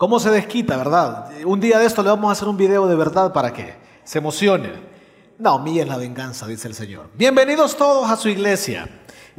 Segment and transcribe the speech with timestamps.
[0.00, 1.30] ¿Cómo se desquita, verdad?
[1.44, 4.16] Un día de esto le vamos a hacer un video de verdad para que se
[4.16, 4.72] emocione.
[5.36, 7.10] No, mía es la venganza, dice el Señor.
[7.18, 8.88] Bienvenidos todos a su iglesia.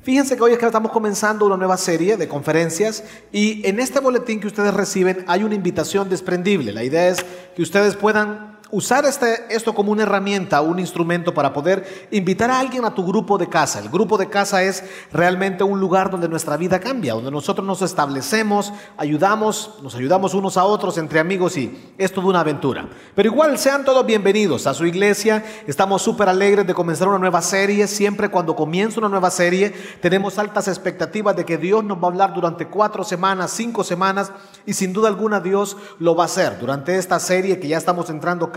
[0.03, 4.01] Fíjense que hoy es que estamos comenzando una nueva serie de conferencias y en este
[4.01, 6.71] boletín que ustedes reciben hay una invitación desprendible.
[6.71, 7.25] La idea es
[7.55, 12.59] que ustedes puedan usar este, esto como una herramienta, un instrumento para poder invitar a
[12.59, 13.79] alguien a tu grupo de casa.
[13.79, 17.81] El grupo de casa es realmente un lugar donde nuestra vida cambia, donde nosotros nos
[17.81, 22.87] establecemos, ayudamos, nos ayudamos unos a otros entre amigos y es toda una aventura.
[23.15, 25.43] Pero igual sean todos bienvenidos a su iglesia.
[25.67, 27.87] Estamos súper alegres de comenzar una nueva serie.
[27.87, 32.11] Siempre cuando comienza una nueva serie tenemos altas expectativas de que Dios nos va a
[32.11, 34.31] hablar durante cuatro semanas, cinco semanas
[34.65, 38.09] y sin duda alguna Dios lo va a hacer durante esta serie que ya estamos
[38.09, 38.51] entrando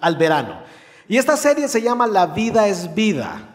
[0.00, 0.62] al verano.
[1.08, 3.48] Y esta serie se llama La vida es vida.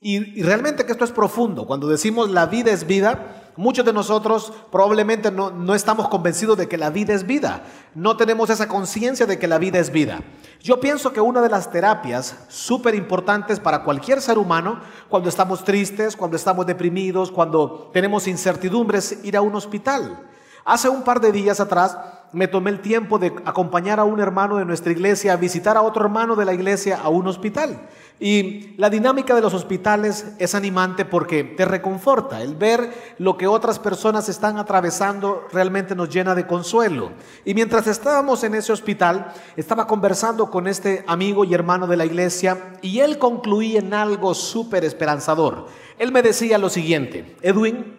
[0.00, 1.66] Y, realmente que esto es profundo.
[1.66, 6.68] Cuando decimos la vida es vida, muchos de nosotros probablemente no, no estamos convencidos de
[6.68, 7.64] que la vida es vida.
[7.94, 10.20] No tenemos esa conciencia de que la vida es vida.
[10.62, 15.64] Yo pienso que una de las terapias súper importantes para cualquier ser humano, cuando estamos
[15.64, 20.28] tristes, cuando estamos deprimidos, cuando tenemos incertidumbres, ir a un hospital.
[20.68, 21.96] Hace un par de días atrás
[22.30, 25.80] me tomé el tiempo de acompañar a un hermano de nuestra iglesia a visitar a
[25.80, 27.88] otro hermano de la iglesia a un hospital.
[28.20, 32.42] Y la dinámica de los hospitales es animante porque te reconforta.
[32.42, 37.12] El ver lo que otras personas están atravesando realmente nos llena de consuelo.
[37.46, 42.04] Y mientras estábamos en ese hospital, estaba conversando con este amigo y hermano de la
[42.04, 45.68] iglesia y él concluía en algo súper esperanzador.
[45.98, 47.96] Él me decía lo siguiente, Edwin,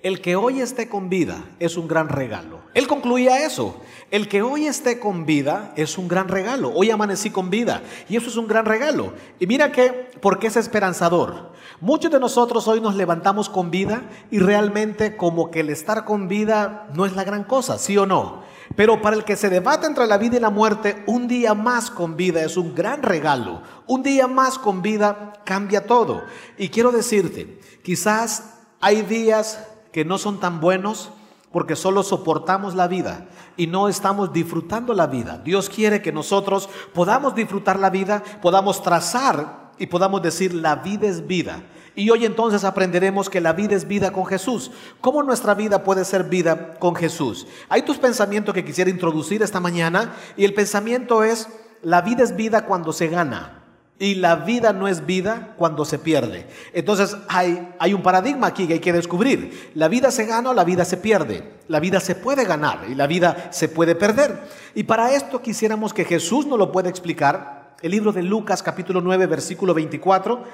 [0.00, 2.60] el que hoy esté con vida es un gran regalo.
[2.74, 3.80] Él concluía eso.
[4.12, 6.72] El que hoy esté con vida es un gran regalo.
[6.72, 9.14] Hoy amanecí con vida y eso es un gran regalo.
[9.40, 11.50] Y mira que, porque es esperanzador.
[11.80, 16.28] Muchos de nosotros hoy nos levantamos con vida y realmente como que el estar con
[16.28, 18.42] vida no es la gran cosa, ¿sí o no?
[18.76, 21.90] Pero para el que se debate entre la vida y la muerte, un día más
[21.90, 23.62] con vida es un gran regalo.
[23.88, 26.22] Un día más con vida cambia todo.
[26.56, 29.58] Y quiero decirte, quizás hay días
[29.98, 31.10] que no son tan buenos
[31.50, 33.26] porque solo soportamos la vida
[33.56, 35.42] y no estamos disfrutando la vida.
[35.44, 41.08] Dios quiere que nosotros podamos disfrutar la vida, podamos trazar y podamos decir la vida
[41.08, 41.64] es vida.
[41.96, 44.70] Y hoy entonces aprenderemos que la vida es vida con Jesús.
[45.00, 47.48] ¿Cómo nuestra vida puede ser vida con Jesús?
[47.68, 51.48] Hay tus pensamientos que quisiera introducir esta mañana y el pensamiento es,
[51.82, 53.57] la vida es vida cuando se gana.
[54.00, 56.46] Y la vida no es vida cuando se pierde.
[56.72, 59.72] Entonces hay, un paradigma aquí que hay que descubrir.
[59.74, 61.42] La vida se gana o la vida se pierde.
[61.66, 64.38] La vida se puede ganar y la vida se puede perder.
[64.76, 67.74] Y para esto quisiéramos que Jesús nos lo pueda explicar.
[67.82, 70.44] El libro de Lucas capítulo 9 versículo 24.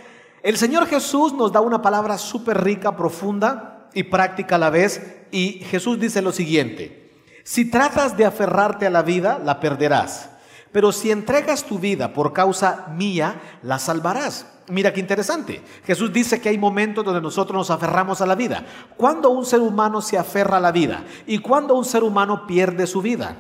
[0.43, 5.03] El Señor Jesús nos da una palabra súper rica, profunda y práctica a la vez.
[5.31, 7.11] Y Jesús dice lo siguiente.
[7.45, 10.31] Si tratas de aferrarte a la vida, la perderás.
[10.75, 14.45] Pero si entregas tu vida por causa mía, la salvarás.
[14.67, 15.63] Mira qué interesante.
[15.87, 18.67] Jesús dice que hay momentos donde nosotros nos aferramos a la vida.
[18.97, 21.05] ¿Cuándo un ser humano se aferra a la vida?
[21.29, 23.37] ¿Y cuándo un ser humano pierde su vida?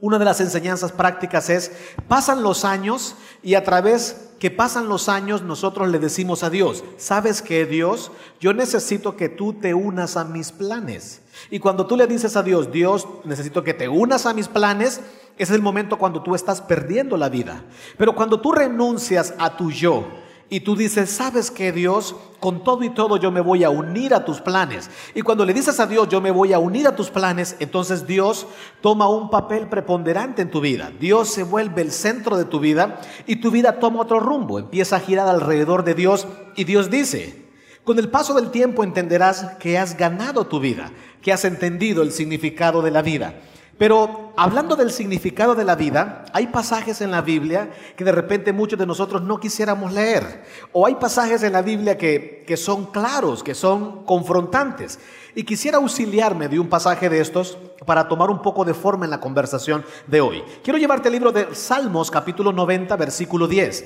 [0.00, 1.72] Una de las enseñanzas prácticas es,
[2.08, 6.82] pasan los años y a través que pasan los años nosotros le decimos a Dios,
[6.96, 8.10] ¿sabes que Dios?
[8.40, 11.20] Yo necesito que tú te unas a mis planes.
[11.50, 15.02] Y cuando tú le dices a Dios, Dios, necesito que te unas a mis planes,
[15.36, 17.62] es el momento cuando tú estás perdiendo la vida.
[17.98, 20.06] Pero cuando tú renuncias a tu yo,
[20.50, 24.12] y tú dices, sabes que Dios, con todo y todo yo me voy a unir
[24.12, 24.90] a tus planes.
[25.14, 28.04] Y cuando le dices a Dios, yo me voy a unir a tus planes, entonces
[28.04, 28.48] Dios
[28.80, 30.90] toma un papel preponderante en tu vida.
[30.98, 34.96] Dios se vuelve el centro de tu vida y tu vida toma otro rumbo, empieza
[34.96, 37.46] a girar alrededor de Dios y Dios dice,
[37.84, 40.90] con el paso del tiempo entenderás que has ganado tu vida,
[41.22, 43.40] que has entendido el significado de la vida.
[43.80, 48.52] Pero hablando del significado de la vida, hay pasajes en la Biblia que de repente
[48.52, 50.44] muchos de nosotros no quisiéramos leer.
[50.72, 54.98] O hay pasajes en la Biblia que, que son claros, que son confrontantes.
[55.34, 59.12] Y quisiera auxiliarme de un pasaje de estos para tomar un poco de forma en
[59.12, 60.42] la conversación de hoy.
[60.62, 63.84] Quiero llevarte el libro de Salmos capítulo 90, versículo 10.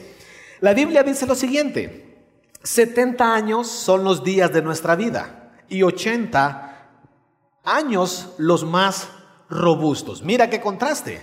[0.59, 2.27] La Biblia dice lo siguiente,
[2.65, 6.89] 70 años son los días de nuestra vida y 80
[7.63, 9.09] años los más
[9.55, 10.23] robustos.
[10.23, 11.21] Mira qué contraste.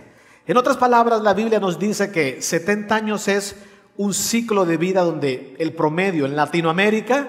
[0.48, 3.56] En otras palabras, la Biblia nos dice que 70 años es
[3.98, 7.28] un ciclo de vida donde el promedio en Latinoamérica,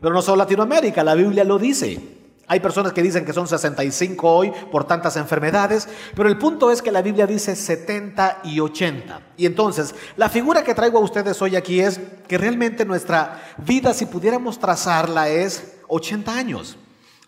[0.00, 2.00] pero no solo Latinoamérica, la Biblia lo dice.
[2.48, 6.82] Hay personas que dicen que son 65 hoy por tantas enfermedades, pero el punto es
[6.82, 9.20] que la Biblia dice 70 y 80.
[9.38, 13.94] Y entonces, la figura que traigo a ustedes hoy aquí es que realmente nuestra vida,
[13.94, 16.76] si pudiéramos trazarla, es 80 años.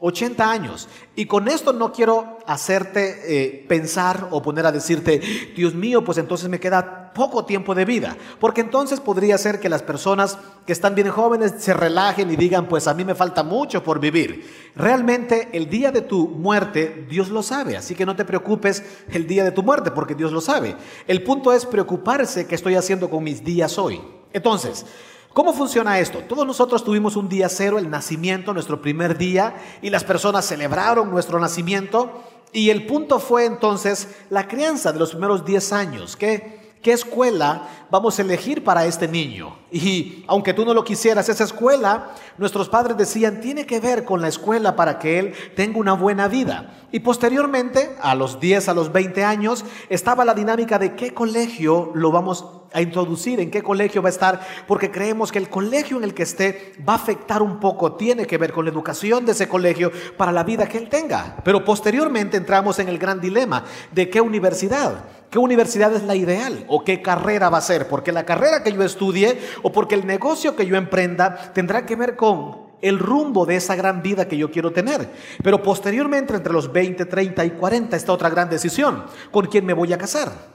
[0.00, 0.88] 80 años.
[1.16, 5.20] Y con esto no quiero hacerte eh, pensar o poner a decirte,
[5.56, 8.16] Dios mío, pues entonces me queda poco tiempo de vida.
[8.40, 10.36] Porque entonces podría ser que las personas
[10.66, 14.00] que están bien jóvenes se relajen y digan, pues a mí me falta mucho por
[14.00, 14.72] vivir.
[14.74, 19.26] Realmente el día de tu muerte Dios lo sabe, así que no te preocupes el
[19.26, 20.76] día de tu muerte porque Dios lo sabe.
[21.06, 24.00] El punto es preocuparse qué estoy haciendo con mis días hoy.
[24.32, 24.84] Entonces,
[25.34, 26.20] ¿Cómo funciona esto?
[26.20, 31.10] Todos nosotros tuvimos un día cero, el nacimiento, nuestro primer día, y las personas celebraron
[31.10, 32.22] nuestro nacimiento.
[32.52, 37.66] Y el punto fue entonces la crianza de los primeros 10 años, que ¿Qué escuela
[37.90, 39.56] vamos a elegir para este niño?
[39.72, 44.20] Y aunque tú no lo quisieras, esa escuela, nuestros padres decían, tiene que ver con
[44.20, 46.84] la escuela para que él tenga una buena vida.
[46.92, 51.90] Y posteriormente, a los 10, a los 20 años, estaba la dinámica de qué colegio
[51.94, 55.96] lo vamos a introducir, en qué colegio va a estar, porque creemos que el colegio
[55.96, 59.24] en el que esté va a afectar un poco, tiene que ver con la educación
[59.24, 61.36] de ese colegio para la vida que él tenga.
[61.44, 65.04] Pero posteriormente entramos en el gran dilema de qué universidad.
[65.30, 66.64] ¿Qué universidad es la ideal?
[66.68, 67.88] ¿O qué carrera va a ser?
[67.88, 71.96] Porque la carrera que yo estudie o porque el negocio que yo emprenda tendrá que
[71.96, 75.10] ver con el rumbo de esa gran vida que yo quiero tener.
[75.42, 79.04] Pero posteriormente, entre los 20, 30 y 40, está otra gran decisión.
[79.30, 80.53] ¿Con quién me voy a casar?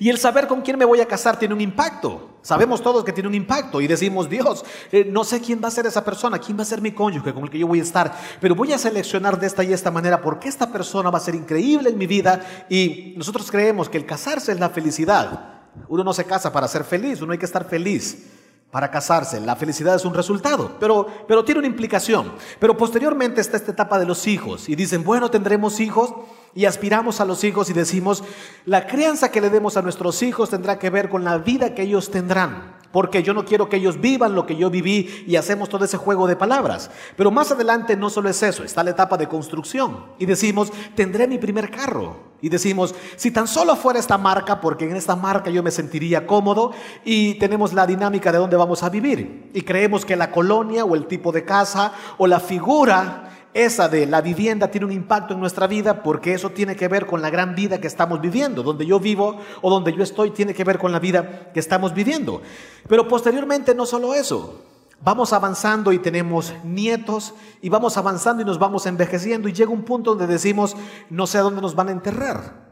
[0.00, 2.38] Y el saber con quién me voy a casar tiene un impacto.
[2.40, 5.70] Sabemos todos que tiene un impacto y decimos, Dios, eh, no sé quién va a
[5.70, 7.82] ser esa persona, quién va a ser mi cónyuge con el que yo voy a
[7.82, 11.20] estar, pero voy a seleccionar de esta y esta manera porque esta persona va a
[11.20, 15.60] ser increíble en mi vida y nosotros creemos que el casarse es la felicidad.
[15.86, 18.26] Uno no se casa para ser feliz, uno hay que estar feliz
[18.70, 19.38] para casarse.
[19.38, 22.32] La felicidad es un resultado, pero, pero tiene una implicación.
[22.58, 26.14] Pero posteriormente está esta etapa de los hijos y dicen, bueno, tendremos hijos
[26.54, 28.24] y aspiramos a los hijos y decimos,
[28.66, 31.82] la crianza que le demos a nuestros hijos tendrá que ver con la vida que
[31.82, 35.68] ellos tendrán, porque yo no quiero que ellos vivan lo que yo viví y hacemos
[35.68, 36.90] todo ese juego de palabras.
[37.16, 41.28] Pero más adelante no solo es eso, está la etapa de construcción y decimos, tendré
[41.28, 42.30] mi primer carro.
[42.42, 46.26] Y decimos, si tan solo fuera esta marca, porque en esta marca yo me sentiría
[46.26, 46.72] cómodo
[47.04, 49.50] y tenemos la dinámica de dónde vamos a vivir.
[49.52, 54.06] Y creemos que la colonia o el tipo de casa o la figura esa de
[54.06, 57.30] la vivienda tiene un impacto en nuestra vida porque eso tiene que ver con la
[57.30, 58.62] gran vida que estamos viviendo.
[58.62, 61.92] Donde yo vivo o donde yo estoy tiene que ver con la vida que estamos
[61.94, 62.42] viviendo.
[62.88, 64.62] Pero posteriormente no solo eso.
[65.02, 69.82] Vamos avanzando y tenemos nietos y vamos avanzando y nos vamos envejeciendo y llega un
[69.82, 70.76] punto donde decimos,
[71.08, 72.69] no sé a dónde nos van a enterrar.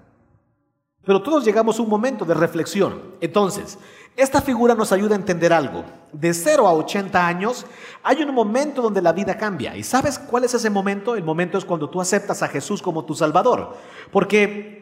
[1.05, 3.15] Pero todos llegamos a un momento de reflexión.
[3.21, 3.79] Entonces,
[4.17, 5.85] esta figura nos ayuda a entender algo.
[6.13, 7.67] De 0 a 80 años
[8.03, 9.77] hay un momento donde la vida cambia.
[9.77, 11.15] ¿Y sabes cuál es ese momento?
[11.15, 13.77] El momento es cuando tú aceptas a Jesús como tu Salvador.
[14.11, 14.78] Porque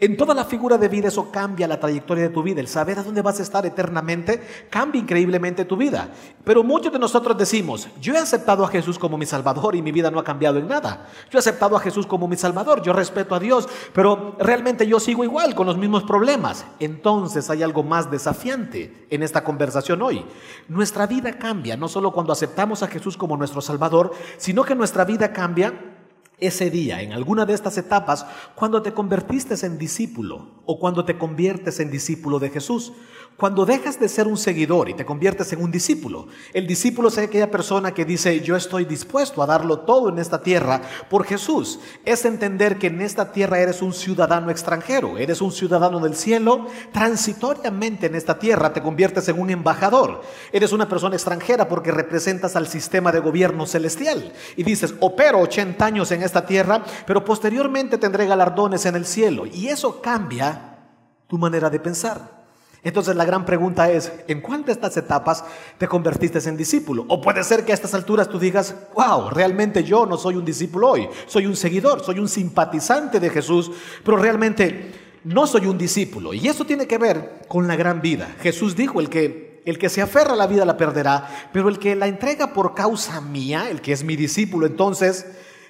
[0.00, 2.60] en toda la figura de vida eso cambia la trayectoria de tu vida.
[2.60, 4.40] El saber a dónde vas a estar eternamente
[4.70, 6.08] cambia increíblemente tu vida.
[6.44, 9.90] Pero muchos de nosotros decimos, yo he aceptado a Jesús como mi Salvador y mi
[9.90, 11.08] vida no ha cambiado en nada.
[11.30, 15.00] Yo he aceptado a Jesús como mi Salvador, yo respeto a Dios, pero realmente yo
[15.00, 16.64] sigo igual con los mismos problemas.
[16.78, 20.24] Entonces hay algo más desafiante en esta conversación hoy.
[20.68, 25.04] Nuestra vida cambia no solo cuando aceptamos a Jesús como nuestro Salvador, sino que nuestra
[25.04, 25.97] vida cambia
[26.40, 31.18] ese día, en alguna de estas etapas, cuando te convertiste en discípulo o cuando te
[31.18, 32.92] conviertes en discípulo de Jesús.
[33.38, 37.18] Cuando dejas de ser un seguidor y te conviertes en un discípulo, el discípulo es
[37.18, 41.78] aquella persona que dice, yo estoy dispuesto a darlo todo en esta tierra por Jesús.
[42.04, 46.66] Es entender que en esta tierra eres un ciudadano extranjero, eres un ciudadano del cielo,
[46.90, 50.20] transitoriamente en esta tierra te conviertes en un embajador.
[50.50, 54.32] Eres una persona extranjera porque representas al sistema de gobierno celestial.
[54.56, 59.46] Y dices, opero 80 años en esta tierra, pero posteriormente tendré galardones en el cielo.
[59.46, 60.80] Y eso cambia
[61.28, 62.37] tu manera de pensar.
[62.84, 65.44] Entonces la gran pregunta es, ¿en cuál de estas etapas
[65.78, 67.04] te convertiste en discípulo?
[67.08, 70.44] O puede ser que a estas alturas tú digas, wow, realmente yo no soy un
[70.44, 73.72] discípulo hoy, soy un seguidor, soy un simpatizante de Jesús,
[74.04, 74.92] pero realmente
[75.24, 76.32] no soy un discípulo.
[76.32, 78.36] Y eso tiene que ver con la gran vida.
[78.40, 81.80] Jesús dijo, el que, el que se aferra a la vida la perderá, pero el
[81.80, 85.26] que la entrega por causa mía, el que es mi discípulo, entonces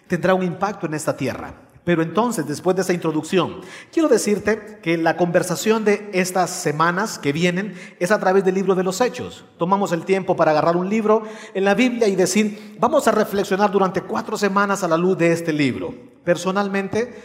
[0.07, 1.55] tendrá un impacto en esta tierra.
[1.89, 7.33] Pero entonces, después de esa introducción, quiero decirte que la conversación de estas semanas que
[7.33, 9.47] vienen es a través del libro de los Hechos.
[9.57, 11.23] Tomamos el tiempo para agarrar un libro
[11.55, 15.33] en la Biblia y decir, vamos a reflexionar durante cuatro semanas a la luz de
[15.33, 15.95] este libro.
[16.25, 17.23] Personalmente,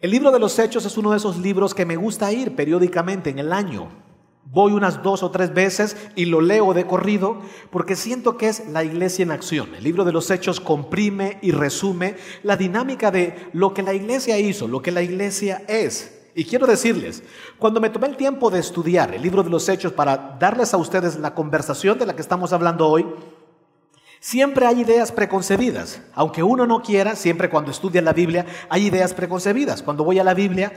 [0.00, 3.30] el libro de los Hechos es uno de esos libros que me gusta ir periódicamente
[3.30, 3.86] en el año.
[4.48, 8.68] Voy unas dos o tres veces y lo leo de corrido porque siento que es
[8.68, 9.74] la iglesia en acción.
[9.74, 14.38] El libro de los hechos comprime y resume la dinámica de lo que la iglesia
[14.38, 16.12] hizo, lo que la iglesia es.
[16.34, 17.22] Y quiero decirles,
[17.58, 20.76] cuando me tomé el tiempo de estudiar el libro de los hechos para darles a
[20.76, 23.06] ustedes la conversación de la que estamos hablando hoy,
[24.18, 26.00] Siempre hay ideas preconcebidas.
[26.14, 29.82] Aunque uno no quiera, siempre cuando estudia la Biblia hay ideas preconcebidas.
[29.82, 30.72] Cuando voy a la Biblia,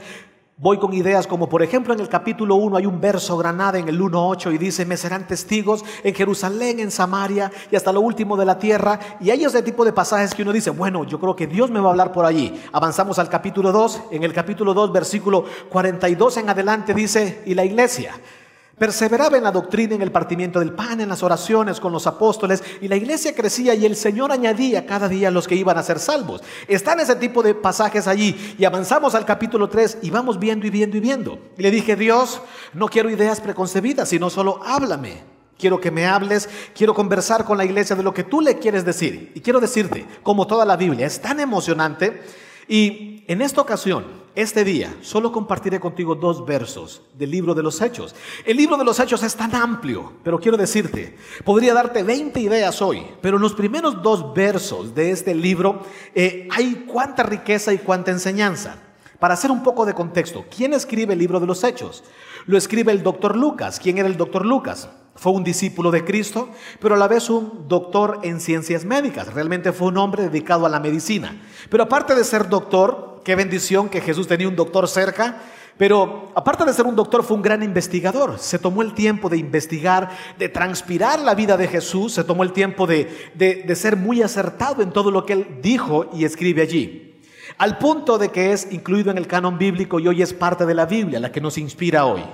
[0.60, 3.88] voy con ideas como por ejemplo en el capítulo 1 hay un verso granada en
[3.88, 8.36] el 1.8 y dice, me serán testigos en Jerusalén, en Samaria y hasta lo último
[8.36, 9.00] de la tierra.
[9.20, 11.80] Y hay ese tipo de pasajes que uno dice, bueno, yo creo que Dios me
[11.80, 12.60] va a hablar por allí.
[12.72, 14.02] Avanzamos al capítulo 2.
[14.10, 18.12] En el capítulo 2, versículo 42 en adelante dice, y la iglesia
[18.80, 22.64] Perseveraba en la doctrina, en el partimiento del pan, en las oraciones con los apóstoles,
[22.80, 25.82] y la iglesia crecía y el Señor añadía cada día a los que iban a
[25.82, 26.40] ser salvos.
[26.66, 30.70] Están ese tipo de pasajes allí y avanzamos al capítulo 3 y vamos viendo y
[30.70, 31.38] viendo y viendo.
[31.58, 32.40] Le dije, Dios,
[32.72, 35.24] no quiero ideas preconcebidas, sino solo háblame.
[35.58, 38.86] Quiero que me hables, quiero conversar con la iglesia de lo que tú le quieres
[38.86, 39.30] decir.
[39.34, 42.22] Y quiero decirte, como toda la Biblia, es tan emocionante.
[42.66, 47.80] Y en esta ocasión, este día solo compartiré contigo dos versos del libro de los
[47.80, 48.14] Hechos.
[48.44, 52.80] El libro de los Hechos es tan amplio, pero quiero decirte, podría darte 20 ideas
[52.80, 55.82] hoy, pero en los primeros dos versos de este libro
[56.14, 58.76] eh, hay cuánta riqueza y cuánta enseñanza.
[59.18, 62.02] Para hacer un poco de contexto, ¿quién escribe el libro de los Hechos?
[62.46, 63.80] Lo escribe el doctor Lucas.
[63.80, 64.88] ¿Quién era el doctor Lucas?
[65.14, 66.48] Fue un discípulo de Cristo,
[66.80, 69.32] pero a la vez un doctor en ciencias médicas.
[69.32, 71.40] Realmente fue un hombre dedicado a la medicina.
[71.68, 75.36] Pero aparte de ser doctor, Qué bendición que Jesús tenía un doctor cerca.
[75.76, 78.38] Pero aparte de ser un doctor, fue un gran investigador.
[78.38, 82.12] Se tomó el tiempo de investigar, de transpirar la vida de Jesús.
[82.12, 86.10] Se tomó el tiempo de, de, ser muy acertado en todo lo que él dijo
[86.12, 87.09] y escribe allí.
[87.60, 90.72] Al punto de que es incluido en el canon bíblico y hoy es parte de
[90.72, 92.24] la Biblia, la que nos inspira hoy.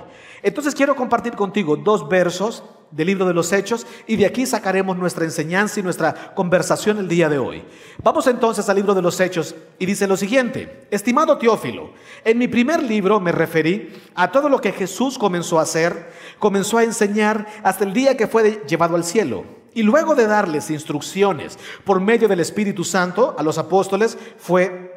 [0.41, 4.95] Entonces quiero compartir contigo dos versos del libro de los Hechos y de aquí sacaremos
[4.95, 7.65] nuestra enseñanza y nuestra conversación el día de hoy.
[8.01, 11.91] Vamos entonces al libro de los Hechos y dice lo siguiente, estimado Teófilo,
[12.23, 16.77] en mi primer libro me referí a todo lo que Jesús comenzó a hacer, comenzó
[16.77, 19.43] a enseñar hasta el día que fue llevado al cielo.
[19.73, 24.96] Y luego de darles instrucciones por medio del Espíritu Santo a los apóstoles, fue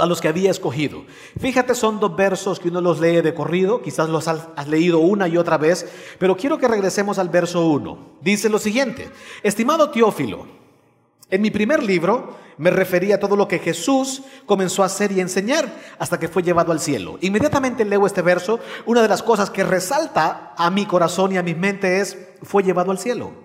[0.00, 1.04] a los que había escogido.
[1.38, 5.28] Fíjate, son dos versos que uno los lee de corrido, quizás los has leído una
[5.28, 5.86] y otra vez,
[6.18, 7.98] pero quiero que regresemos al verso 1.
[8.22, 9.10] Dice lo siguiente,
[9.42, 10.46] estimado Teófilo,
[11.30, 15.20] en mi primer libro me referí a todo lo que Jesús comenzó a hacer y
[15.20, 17.18] enseñar hasta que fue llevado al cielo.
[17.20, 21.42] Inmediatamente leo este verso, una de las cosas que resalta a mi corazón y a
[21.42, 23.43] mi mente es, fue llevado al cielo.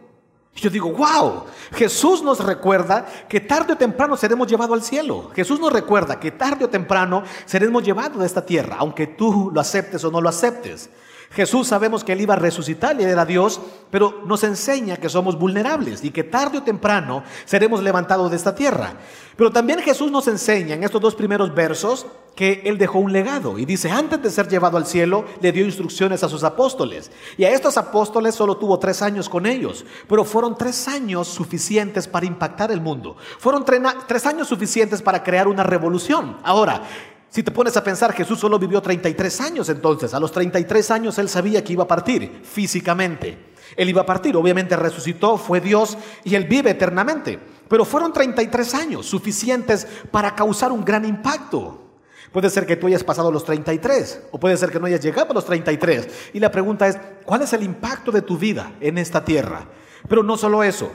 [0.59, 5.31] Yo digo, wow, Jesús nos recuerda que tarde o temprano seremos llevados al cielo.
[5.33, 9.61] Jesús nos recuerda que tarde o temprano seremos llevados de esta tierra, aunque tú lo
[9.61, 10.89] aceptes o no lo aceptes.
[11.31, 15.37] Jesús sabemos que Él iba a resucitar y era Dios, pero nos enseña que somos
[15.37, 18.93] vulnerables y que tarde o temprano seremos levantados de esta tierra.
[19.35, 23.59] Pero también Jesús nos enseña en estos dos primeros versos que Él dejó un legado
[23.59, 27.11] y dice, antes de ser llevado al cielo, le dio instrucciones a sus apóstoles.
[27.37, 32.07] Y a estos apóstoles solo tuvo tres años con ellos, pero fueron tres años suficientes
[32.07, 33.17] para impactar el mundo.
[33.37, 36.37] Fueron tres años suficientes para crear una revolución.
[36.43, 36.81] Ahora,
[37.29, 40.13] si te pones a pensar, Jesús solo vivió 33 años entonces.
[40.13, 43.49] A los 33 años él sabía que iba a partir físicamente.
[43.75, 47.39] Él iba a partir, obviamente resucitó, fue Dios y él vive eternamente.
[47.67, 51.85] Pero fueron 33 años suficientes para causar un gran impacto.
[52.31, 55.31] Puede ser que tú hayas pasado los 33 o puede ser que no hayas llegado
[55.31, 56.31] a los 33.
[56.33, 59.67] Y la pregunta es, ¿cuál es el impacto de tu vida en esta tierra?
[60.07, 60.91] Pero no solo eso.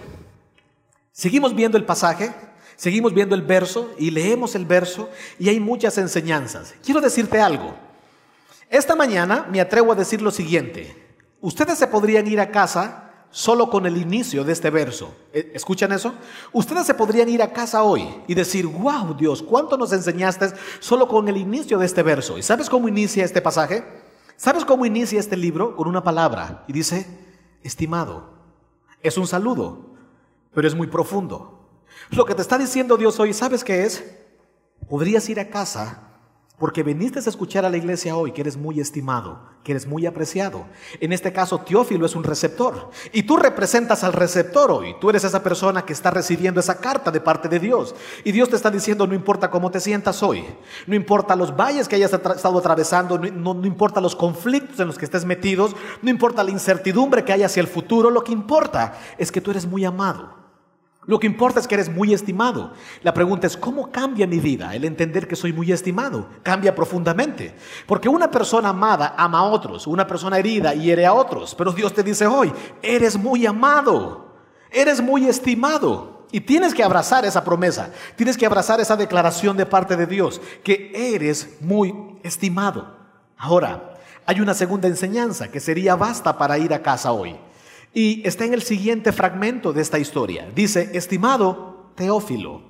[1.12, 2.35] Seguimos viendo el pasaje
[2.76, 6.75] Seguimos viendo el verso y leemos el verso y hay muchas enseñanzas.
[6.85, 7.75] Quiero decirte algo.
[8.69, 10.97] Esta mañana me atrevo a decir lo siguiente.
[11.40, 15.14] Ustedes se podrían ir a casa solo con el inicio de este verso.
[15.33, 16.14] ¿E, ¿Escuchan eso?
[16.52, 21.09] Ustedes se podrían ir a casa hoy y decir, wow Dios, ¿cuánto nos enseñaste solo
[21.09, 22.38] con el inicio de este verso?
[22.38, 23.85] ¿Y sabes cómo inicia este pasaje?
[24.37, 25.76] ¿Sabes cómo inicia este libro?
[25.76, 26.64] Con una palabra.
[26.66, 27.07] Y dice,
[27.62, 28.35] estimado.
[29.02, 29.97] Es un saludo,
[30.54, 31.63] pero es muy profundo.
[32.11, 34.05] Lo que te está diciendo Dios hoy, ¿sabes qué es?
[34.89, 36.05] Podrías ir a casa
[36.59, 40.07] porque viniste a escuchar a la iglesia hoy que eres muy estimado, que eres muy
[40.07, 40.67] apreciado.
[41.01, 42.91] En este caso, Teófilo es un receptor.
[43.13, 44.95] Y tú representas al receptor hoy.
[45.01, 47.97] Tú eres esa persona que está recibiendo esa carta de parte de Dios.
[48.23, 50.45] Y Dios te está diciendo, no importa cómo te sientas hoy,
[50.87, 54.97] no importa los valles que hayas estado atravesando, no, no importa los conflictos en los
[54.97, 58.97] que estés metidos, no importa la incertidumbre que hay hacia el futuro, lo que importa
[59.19, 60.44] es que tú eres muy amado.
[61.07, 62.73] Lo que importa es que eres muy estimado.
[63.03, 66.29] La pregunta es, ¿cómo cambia mi vida el entender que soy muy estimado?
[66.43, 67.55] Cambia profundamente.
[67.87, 71.55] Porque una persona amada ama a otros, una persona herida hiere a otros.
[71.55, 74.33] Pero Dios te dice hoy, eres muy amado,
[74.71, 76.27] eres muy estimado.
[76.33, 80.41] Y tienes que abrazar esa promesa, tienes que abrazar esa declaración de parte de Dios,
[80.65, 81.95] que eres muy
[82.25, 82.97] estimado.
[83.37, 83.95] Ahora,
[84.27, 87.37] hay una segunda enseñanza que sería basta para ir a casa hoy.
[87.95, 90.51] Y está en el siguiente fragmento de esta historia.
[90.53, 92.61] Dice, estimado Teófilo,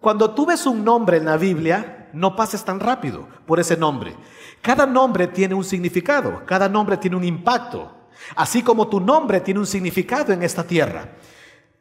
[0.00, 4.16] cuando tú ves un nombre en la Biblia, no pases tan rápido por ese nombre.
[4.62, 7.90] Cada nombre tiene un significado, cada nombre tiene un impacto,
[8.34, 11.06] así como tu nombre tiene un significado en esta tierra.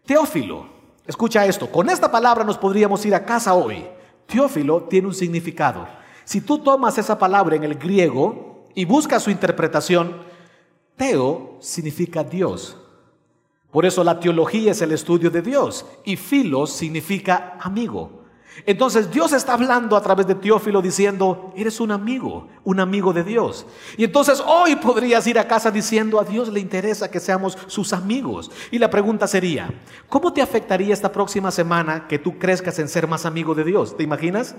[0.05, 0.67] Teófilo,
[1.07, 3.85] escucha esto, con esta palabra nos podríamos ir a casa hoy.
[4.25, 5.87] Teófilo tiene un significado.
[6.25, 10.28] Si tú tomas esa palabra en el griego y buscas su interpretación,
[10.99, 12.75] Teo significa Dios.
[13.71, 18.25] Por eso la teología es el estudio de Dios y filos significa amigo.
[18.65, 23.23] Entonces Dios está hablando a través de Teófilo diciendo, eres un amigo, un amigo de
[23.23, 23.65] Dios.
[23.95, 27.93] Y entonces hoy podrías ir a casa diciendo, a Dios le interesa que seamos sus
[27.93, 28.51] amigos.
[28.69, 29.73] Y la pregunta sería,
[30.09, 33.95] ¿cómo te afectaría esta próxima semana que tú crezcas en ser más amigo de Dios?
[33.95, 34.53] ¿Te imaginas?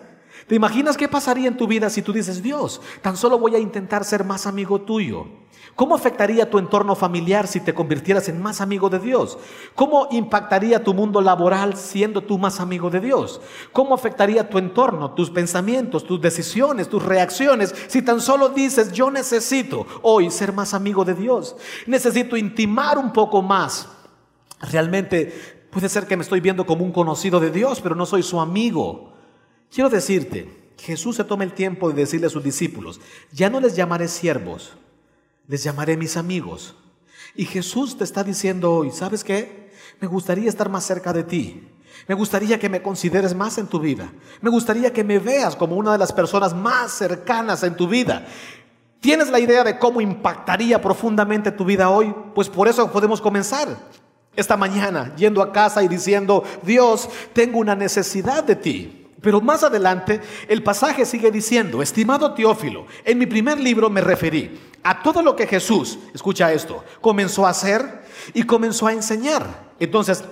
[0.47, 3.59] ¿Te imaginas qué pasaría en tu vida si tú dices, Dios, tan solo voy a
[3.59, 5.27] intentar ser más amigo tuyo?
[5.77, 9.39] ¿Cómo afectaría tu entorno familiar si te convirtieras en más amigo de Dios?
[9.75, 13.41] ¿Cómo impactaría tu mundo laboral siendo tú más amigo de Dios?
[13.73, 19.11] ¿Cómo afectaría tu entorno, tus pensamientos, tus decisiones, tus reacciones si tan solo dices, yo
[19.11, 21.57] necesito hoy ser más amigo de Dios?
[21.87, 23.89] Necesito intimar un poco más.
[24.61, 28.23] Realmente puede ser que me estoy viendo como un conocido de Dios, pero no soy
[28.23, 29.13] su amigo.
[29.73, 33.01] Quiero decirte, Jesús se toma el tiempo de decirle a sus discípulos,
[33.33, 34.75] ya no les llamaré siervos
[35.51, 36.77] les llamaré mis amigos.
[37.35, 39.73] Y Jesús te está diciendo hoy, ¿sabes qué?
[40.01, 41.69] Me gustaría estar más cerca de ti.
[42.07, 44.13] Me gustaría que me consideres más en tu vida.
[44.41, 48.29] Me gustaría que me veas como una de las personas más cercanas en tu vida.
[49.01, 52.15] ¿Tienes la idea de cómo impactaría profundamente tu vida hoy?
[52.33, 53.77] Pues por eso podemos comenzar
[54.37, 59.00] esta mañana yendo a casa y diciendo, Dios, tengo una necesidad de ti.
[59.21, 64.59] Pero más adelante el pasaje sigue diciendo, estimado Teófilo, en mi primer libro me referí
[64.83, 69.73] a todo lo que Jesús, escucha esto, comenzó a hacer y comenzó a enseñar.
[69.79, 70.25] Entonces,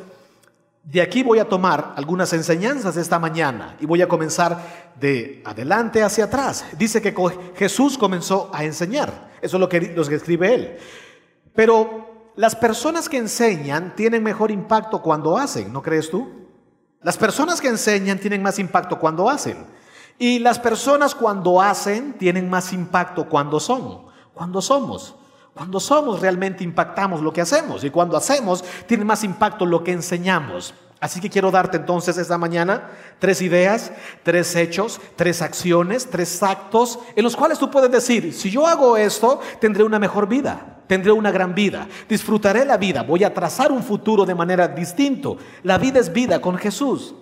[0.84, 6.02] de aquí voy a tomar algunas enseñanzas esta mañana y voy a comenzar de adelante
[6.02, 6.64] hacia atrás.
[6.78, 7.14] Dice que
[7.56, 9.28] Jesús comenzó a enseñar.
[9.42, 10.76] Eso es lo que, lo que escribe él.
[11.54, 16.47] Pero las personas que enseñan tienen mejor impacto cuando hacen, ¿no crees tú?
[17.02, 19.66] Las personas que enseñan tienen más impacto cuando hacen.
[20.18, 25.14] Y las personas cuando hacen tienen más impacto cuando son, cuando somos.
[25.54, 29.92] Cuando somos realmente impactamos lo que hacemos y cuando hacemos tiene más impacto lo que
[29.92, 30.74] enseñamos.
[31.00, 36.98] Así que quiero darte entonces esta mañana tres ideas, tres hechos, tres acciones, tres actos
[37.14, 41.12] en los cuales tú puedes decir, si yo hago esto, tendré una mejor vida tendré
[41.12, 45.28] una gran vida, disfrutaré la vida, voy a trazar un futuro de manera distinta.
[45.62, 47.14] La vida es vida con Jesús.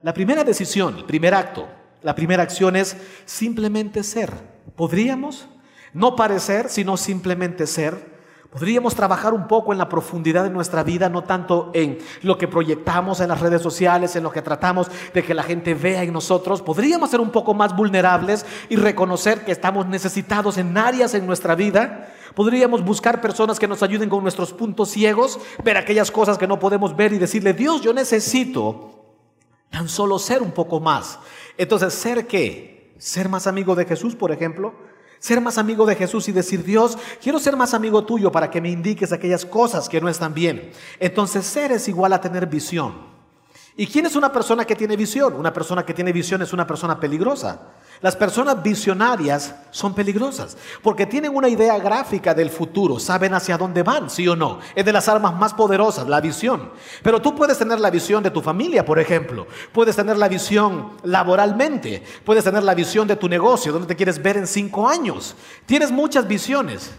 [0.00, 1.68] La primera decisión, el primer acto,
[2.02, 4.32] la primera acción es simplemente ser.
[4.74, 5.48] ¿Podríamos?
[5.92, 8.13] No parecer, sino simplemente ser.
[8.54, 12.46] Podríamos trabajar un poco en la profundidad de nuestra vida, no tanto en lo que
[12.46, 16.12] proyectamos en las redes sociales, en lo que tratamos de que la gente vea en
[16.12, 16.62] nosotros.
[16.62, 21.56] Podríamos ser un poco más vulnerables y reconocer que estamos necesitados en áreas en nuestra
[21.56, 22.14] vida.
[22.36, 26.60] Podríamos buscar personas que nos ayuden con nuestros puntos ciegos, ver aquellas cosas que no
[26.60, 29.16] podemos ver y decirle, Dios, yo necesito
[29.68, 31.18] tan solo ser un poco más.
[31.58, 32.94] Entonces, ¿ser qué?
[32.98, 34.93] Ser más amigo de Jesús, por ejemplo
[35.24, 38.60] ser más amigo de Jesús y decir, Dios, quiero ser más amigo tuyo para que
[38.60, 40.70] me indiques aquellas cosas que no están bien.
[41.00, 42.92] Entonces ser es igual a tener visión.
[43.74, 45.32] ¿Y quién es una persona que tiene visión?
[45.32, 47.58] Una persona que tiene visión es una persona peligrosa.
[48.04, 53.82] Las personas visionarias son peligrosas porque tienen una idea gráfica del futuro, saben hacia dónde
[53.82, 54.58] van, sí o no.
[54.74, 56.70] Es de las armas más poderosas, la visión.
[57.02, 59.46] Pero tú puedes tener la visión de tu familia, por ejemplo.
[59.72, 62.02] Puedes tener la visión laboralmente.
[62.26, 65.34] Puedes tener la visión de tu negocio, donde te quieres ver en cinco años.
[65.64, 66.90] Tienes muchas visiones.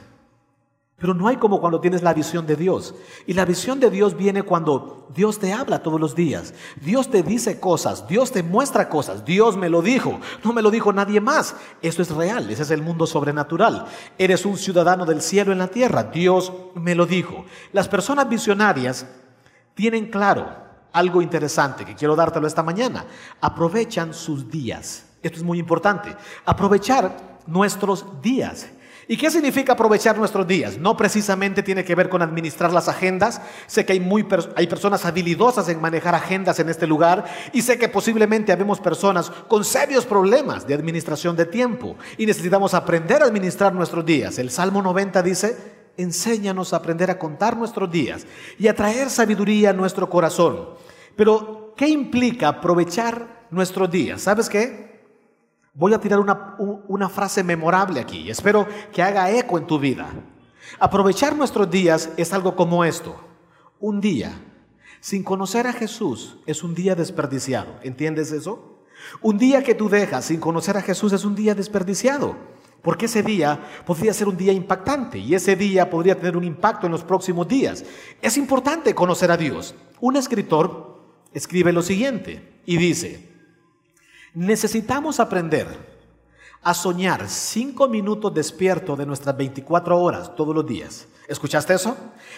[1.06, 2.96] Pero no hay como cuando tienes la visión de Dios.
[3.28, 6.56] Y la visión de Dios viene cuando Dios te habla todos los días.
[6.82, 9.24] Dios te dice cosas, Dios te muestra cosas.
[9.24, 11.58] Dios me lo dijo, no me lo dijo nadie más.
[11.84, 13.86] Eso es real, ese es el mundo sobrenatural.
[14.18, 17.46] Eres un ciudadano del cielo en la tierra, Dios me lo dijo.
[17.72, 19.06] Las personas visionarias
[19.76, 20.56] tienen claro
[20.92, 23.06] algo interesante que quiero dártelo esta mañana.
[23.42, 25.06] Aprovechan sus días.
[25.22, 26.16] Esto es muy importante.
[26.46, 28.70] Aprovechar nuestros días.
[29.08, 30.80] ¿Y qué significa aprovechar nuestros días?
[30.80, 33.40] No precisamente tiene que ver con administrar las agendas.
[33.68, 37.78] Sé que hay, muy, hay personas habilidosas en manejar agendas en este lugar y sé
[37.78, 43.28] que posiblemente habemos personas con serios problemas de administración de tiempo y necesitamos aprender a
[43.28, 44.40] administrar nuestros días.
[44.40, 45.58] El Salmo 90 dice,
[45.98, 48.26] enséñanos a aprender a contar nuestros días
[48.58, 50.70] y a traer sabiduría a nuestro corazón.
[51.16, 54.22] Pero, ¿qué implica aprovechar nuestros días?
[54.22, 54.95] ¿Sabes qué?
[55.78, 58.30] Voy a tirar una, frase memorable aquí.
[58.30, 60.08] Espero que haga eco en tu vida.
[60.80, 63.20] Aprovechar nuestros días es algo como esto.
[63.82, 64.32] Un día
[65.02, 67.76] sin conocer a Jesús es un día desperdiciado.
[67.84, 68.86] ¿Entiendes eso?
[69.22, 72.38] Un día que tú dejas sin conocer a Jesús es un día desperdiciado.
[72.82, 76.86] Porque ese día podría ser un día impactante y ese día podría tener un impacto
[76.86, 77.84] en los próximos días.
[78.22, 79.76] Es importante conocer a Dios.
[80.00, 83.35] Un escritor escribe lo siguiente y dice,
[84.36, 85.96] necesitamos aprender
[86.62, 91.08] a soñar cinco minutos despierto de nuestras 24 horas todos los días.
[91.28, 91.96] ¿Escuchaste eso?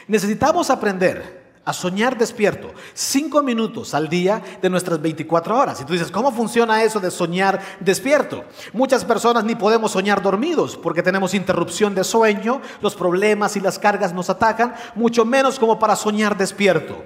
[0.07, 5.81] Necesitamos aprender a soñar despierto, cinco minutos al día de nuestras 24 horas.
[5.81, 8.45] Y tú dices, ¿cómo funciona eso de soñar despierto?
[8.71, 13.79] Muchas personas ni podemos soñar dormidos porque tenemos interrupción de sueño, los problemas y las
[13.79, 17.03] cargas nos atacan, mucho menos como para soñar despierto.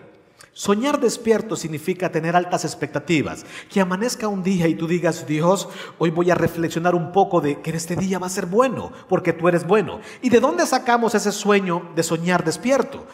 [0.54, 3.46] Soñar despierto significa tener altas expectativas.
[3.70, 7.62] Que amanezca un día y tú digas, Dios, hoy voy a reflexionar un poco de
[7.62, 10.02] que este día va a ser bueno, porque tú eres bueno.
[10.22, 13.06] ¿Y de dónde sacamos ese sueño de soñar despierto?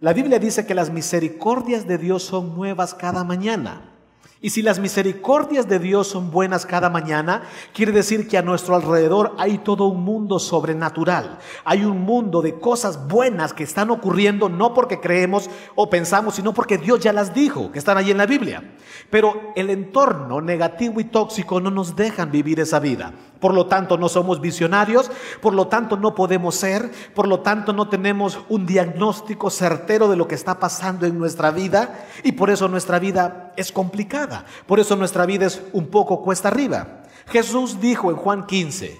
[0.00, 3.93] La Biblia dice que las misericordias de Dios son nuevas cada mañana.
[4.40, 8.74] Y si las misericordias de Dios son buenas cada mañana, quiere decir que a nuestro
[8.74, 11.38] alrededor hay todo un mundo sobrenatural.
[11.64, 16.52] Hay un mundo de cosas buenas que están ocurriendo no porque creemos o pensamos, sino
[16.52, 18.74] porque Dios ya las dijo, que están allí en la Biblia.
[19.10, 23.14] Pero el entorno negativo y tóxico no nos dejan vivir esa vida.
[23.44, 25.10] Por lo tanto, no somos visionarios,
[25.42, 30.16] por lo tanto, no podemos ser, por lo tanto, no tenemos un diagnóstico certero de
[30.16, 34.80] lo que está pasando en nuestra vida y por eso nuestra vida es complicada, por
[34.80, 37.02] eso nuestra vida es un poco cuesta arriba.
[37.26, 38.98] Jesús dijo en Juan 15,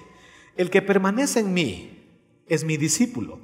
[0.57, 3.39] el que permanece en mí es mi discípulo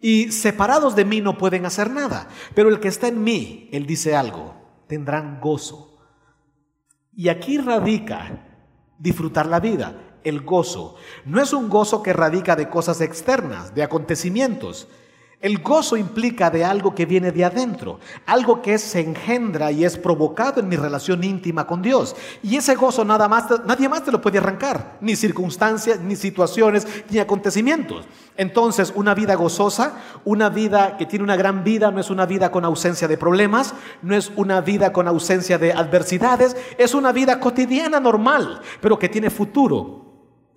[0.00, 3.84] y separados de mí no pueden hacer nada, pero el que está en mí, él
[3.84, 4.54] dice algo,
[4.86, 5.98] tendrán gozo.
[7.12, 8.44] Y aquí radica
[8.98, 10.96] disfrutar la vida el gozo.
[11.24, 14.88] No es un gozo que radica de cosas externas, de acontecimientos.
[15.42, 19.98] El gozo implica de algo que viene de adentro, algo que se engendra y es
[19.98, 22.16] provocado en mi relación íntima con Dios.
[22.42, 26.86] Y ese gozo nada más, nadie más te lo puede arrancar, ni circunstancias, ni situaciones,
[27.10, 28.06] ni acontecimientos.
[28.38, 32.50] Entonces, una vida gozosa, una vida que tiene una gran vida, no es una vida
[32.50, 37.38] con ausencia de problemas, no es una vida con ausencia de adversidades, es una vida
[37.40, 40.05] cotidiana normal, pero que tiene futuro,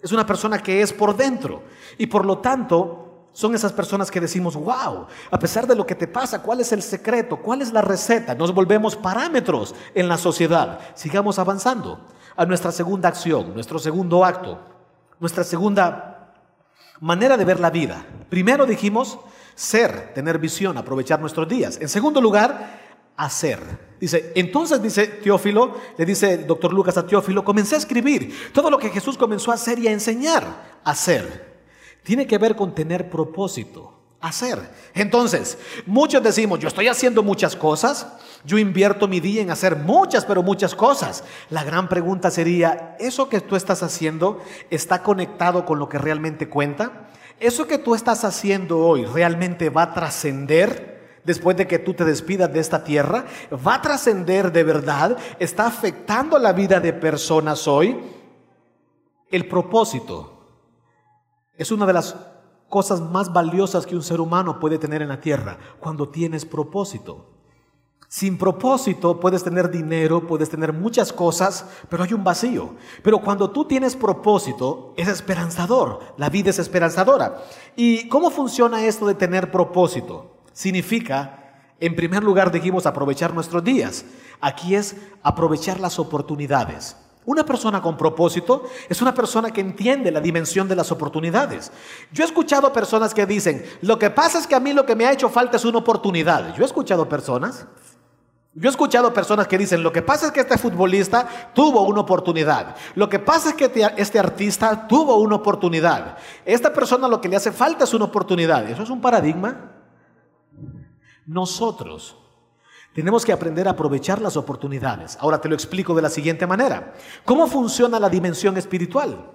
[0.01, 1.63] es una persona que es por dentro.
[1.97, 5.95] Y por lo tanto, son esas personas que decimos, wow, a pesar de lo que
[5.95, 7.37] te pasa, ¿cuál es el secreto?
[7.37, 8.35] ¿Cuál es la receta?
[8.35, 10.79] Nos volvemos parámetros en la sociedad.
[10.95, 11.99] Sigamos avanzando
[12.35, 14.59] a nuestra segunda acción, nuestro segundo acto,
[15.19, 16.33] nuestra segunda
[16.99, 18.05] manera de ver la vida.
[18.29, 19.19] Primero dijimos
[19.55, 21.77] ser, tener visión, aprovechar nuestros días.
[21.81, 22.78] En segundo lugar,
[23.19, 23.59] hacer.
[23.99, 28.69] Dice, entonces dice Teófilo, le dice el doctor Lucas a Teófilo, comencé a escribir todo
[28.69, 30.79] lo que Jesús comenzó a hacer y a enseñar.
[30.85, 31.59] Hacer.
[32.03, 33.95] Tiene que ver con tener propósito.
[34.21, 34.59] Hacer.
[34.93, 38.07] Entonces, muchos decimos, yo estoy haciendo muchas cosas,
[38.45, 41.23] yo invierto mi día en hacer muchas, pero muchas cosas.
[41.49, 46.49] La gran pregunta sería, ¿eso que tú estás haciendo está conectado con lo que realmente
[46.49, 47.09] cuenta?
[47.39, 50.98] ¿Eso que tú estás haciendo hoy realmente va a trascender?
[51.29, 53.23] Después de que tú te despidas de esta tierra,
[53.55, 57.99] va a trascender de verdad, está afectando la vida de personas hoy.
[59.29, 60.39] El propósito
[61.55, 62.15] es una de las
[62.67, 67.27] cosas más valiosas que un ser humano puede tener en la tierra, cuando tienes propósito.
[68.07, 72.73] Sin propósito puedes tener dinero, puedes tener muchas cosas, pero hay un vacío.
[73.03, 75.99] Pero cuando tú tienes propósito, es esperanzador.
[76.17, 77.43] La vida es esperanzadora.
[77.75, 80.38] ¿Y cómo funciona esto de tener propósito?
[80.59, 84.03] Significa, en primer lugar, dijimos aprovechar nuestros días.
[84.41, 86.97] Aquí es aprovechar las oportunidades.
[87.23, 91.71] Una persona con propósito es una persona que entiende la dimensión de las oportunidades.
[92.11, 94.97] Yo he escuchado personas que dicen, lo que pasa es que a mí lo que
[94.97, 96.53] me ha hecho falta es una oportunidad.
[96.53, 97.65] Yo he escuchado personas,
[98.53, 102.01] yo he escuchado personas que dicen, lo que pasa es que este futbolista tuvo una
[102.01, 102.75] oportunidad.
[102.95, 106.17] Lo que pasa es que este, este artista tuvo una oportunidad.
[106.43, 108.69] Esta persona lo que le hace falta es una oportunidad.
[108.69, 109.78] ¿Eso es un paradigma?
[111.29, 112.15] Nosotros
[112.91, 115.15] tenemos que aprender a aprovechar las oportunidades.
[115.21, 116.95] Ahora te lo explico de la siguiente manera.
[117.23, 119.29] ¿Cómo funciona la dimensión espiritual?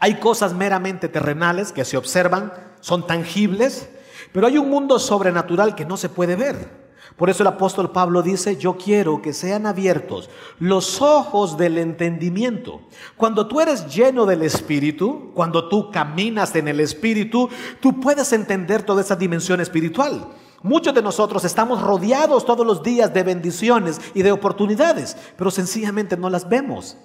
[0.00, 3.88] Hay cosas meramente terrenales que se observan, son tangibles,
[4.34, 6.88] pero hay un mundo sobrenatural que no se puede ver.
[7.16, 12.82] Por eso el apóstol Pablo dice, yo quiero que sean abiertos los ojos del entendimiento.
[13.16, 17.48] Cuando tú eres lleno del Espíritu, cuando tú caminas en el Espíritu,
[17.80, 20.28] tú puedes entender toda esa dimensión espiritual.
[20.62, 26.16] Muchos de nosotros estamos rodeados todos los días de bendiciones y de oportunidades, pero sencillamente
[26.16, 26.96] no las vemos.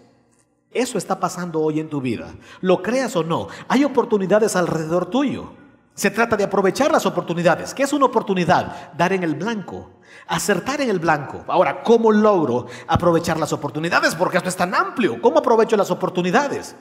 [0.71, 2.33] Eso está pasando hoy en tu vida.
[2.61, 5.51] Lo creas o no, hay oportunidades alrededor tuyo.
[5.93, 7.73] Se trata de aprovechar las oportunidades.
[7.73, 8.91] ¿Qué es una oportunidad?
[8.93, 9.91] Dar en el blanco,
[10.25, 11.43] acertar en el blanco.
[11.47, 14.15] Ahora, ¿cómo logro aprovechar las oportunidades?
[14.15, 15.21] Porque esto es tan amplio.
[15.21, 16.75] ¿Cómo aprovecho las oportunidades?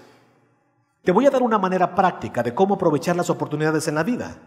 [1.02, 4.38] Te voy a dar una manera práctica de cómo aprovechar las oportunidades en la vida.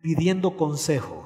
[0.00, 1.25] Pidiendo consejo.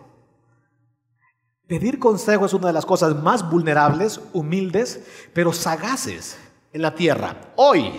[1.71, 6.37] Pedir consejo es una de las cosas más vulnerables, humildes, pero sagaces
[6.73, 7.37] en la tierra.
[7.55, 7.93] Hoy,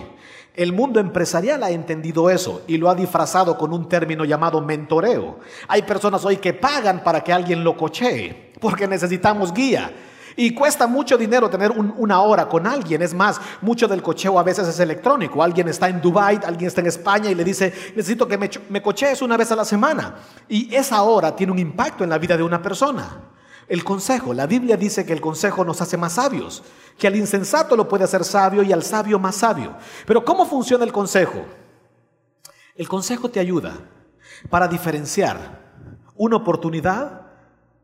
[0.55, 5.39] el mundo empresarial ha entendido eso y lo ha disfrazado con un término llamado mentoreo.
[5.69, 9.89] Hay personas hoy que pagan para que alguien lo cochee, porque necesitamos guía.
[10.35, 13.01] Y cuesta mucho dinero tener una hora con alguien.
[13.01, 15.41] Es más, mucho del cocheo a veces es electrónico.
[15.41, 18.81] Alguien está en Dubai, alguien está en España y le dice, necesito que me, me
[18.81, 20.15] cochees una vez a la semana.
[20.49, 23.31] Y esa hora tiene un impacto en la vida de una persona.
[23.71, 26.61] El consejo, la Biblia dice que el consejo nos hace más sabios,
[26.97, 29.77] que al insensato lo puede hacer sabio y al sabio más sabio.
[30.05, 31.45] Pero ¿cómo funciona el consejo?
[32.75, 33.77] El consejo te ayuda
[34.49, 35.61] para diferenciar
[36.17, 37.27] una oportunidad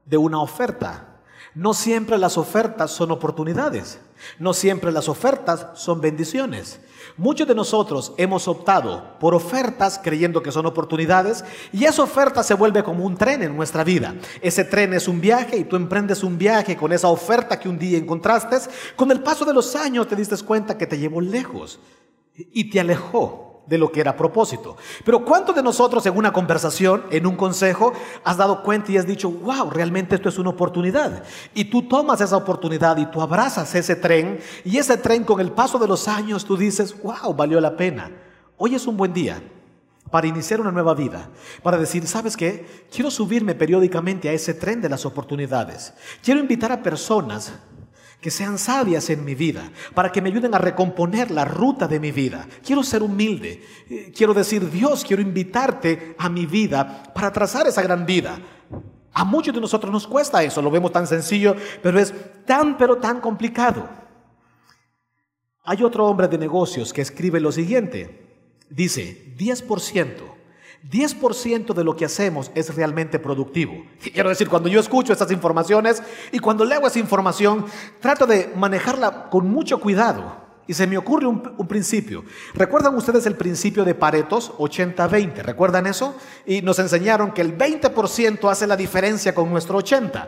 [0.03, 1.21] de una oferta.
[1.55, 4.01] No siempre las ofertas son oportunidades,
[4.39, 6.81] no siempre las ofertas son bendiciones.
[7.17, 12.53] Muchos de nosotros hemos optado por ofertas creyendo que son oportunidades y esa oferta se
[12.53, 14.13] vuelve como un tren en nuestra vida.
[14.39, 17.79] Ese tren es un viaje y tú emprendes un viaje con esa oferta que un
[17.79, 18.57] día encontraste.
[18.95, 21.79] Con el paso de los años te diste cuenta que te llevó lejos
[22.35, 24.77] y te alejó de lo que era propósito.
[25.03, 29.05] Pero ¿cuántos de nosotros en una conversación, en un consejo, has dado cuenta y has
[29.05, 31.23] dicho, wow, realmente esto es una oportunidad?
[31.53, 35.51] Y tú tomas esa oportunidad y tú abrazas ese tren y ese tren con el
[35.51, 38.11] paso de los años tú dices, wow, valió la pena.
[38.57, 39.41] Hoy es un buen día
[40.09, 41.29] para iniciar una nueva vida,
[41.61, 42.85] para decir, ¿sabes qué?
[42.91, 45.93] Quiero subirme periódicamente a ese tren de las oportunidades.
[46.23, 47.53] Quiero invitar a personas
[48.21, 51.99] que sean sabias en mi vida, para que me ayuden a recomponer la ruta de
[51.99, 52.47] mi vida.
[52.65, 57.81] Quiero ser humilde, eh, quiero decir, Dios, quiero invitarte a mi vida para trazar esa
[57.81, 58.39] gran vida.
[59.13, 62.13] A muchos de nosotros nos cuesta eso, lo vemos tan sencillo, pero es
[62.45, 63.87] tan, pero tan complicado.
[65.63, 70.36] Hay otro hombre de negocios que escribe lo siguiente, dice, 10%
[70.89, 73.85] 10% de lo que hacemos es realmente productivo.
[74.13, 77.65] Quiero decir, cuando yo escucho estas informaciones y cuando leo esa información,
[77.99, 80.47] trato de manejarla con mucho cuidado.
[80.67, 82.25] Y se me ocurre un, principio.
[82.53, 85.35] ¿Recuerdan ustedes el principio de Paretos 80-20?
[85.41, 86.15] ¿Recuerdan eso?
[86.45, 90.27] Y nos enseñaron que el 20% hace la diferencia con nuestro 80%.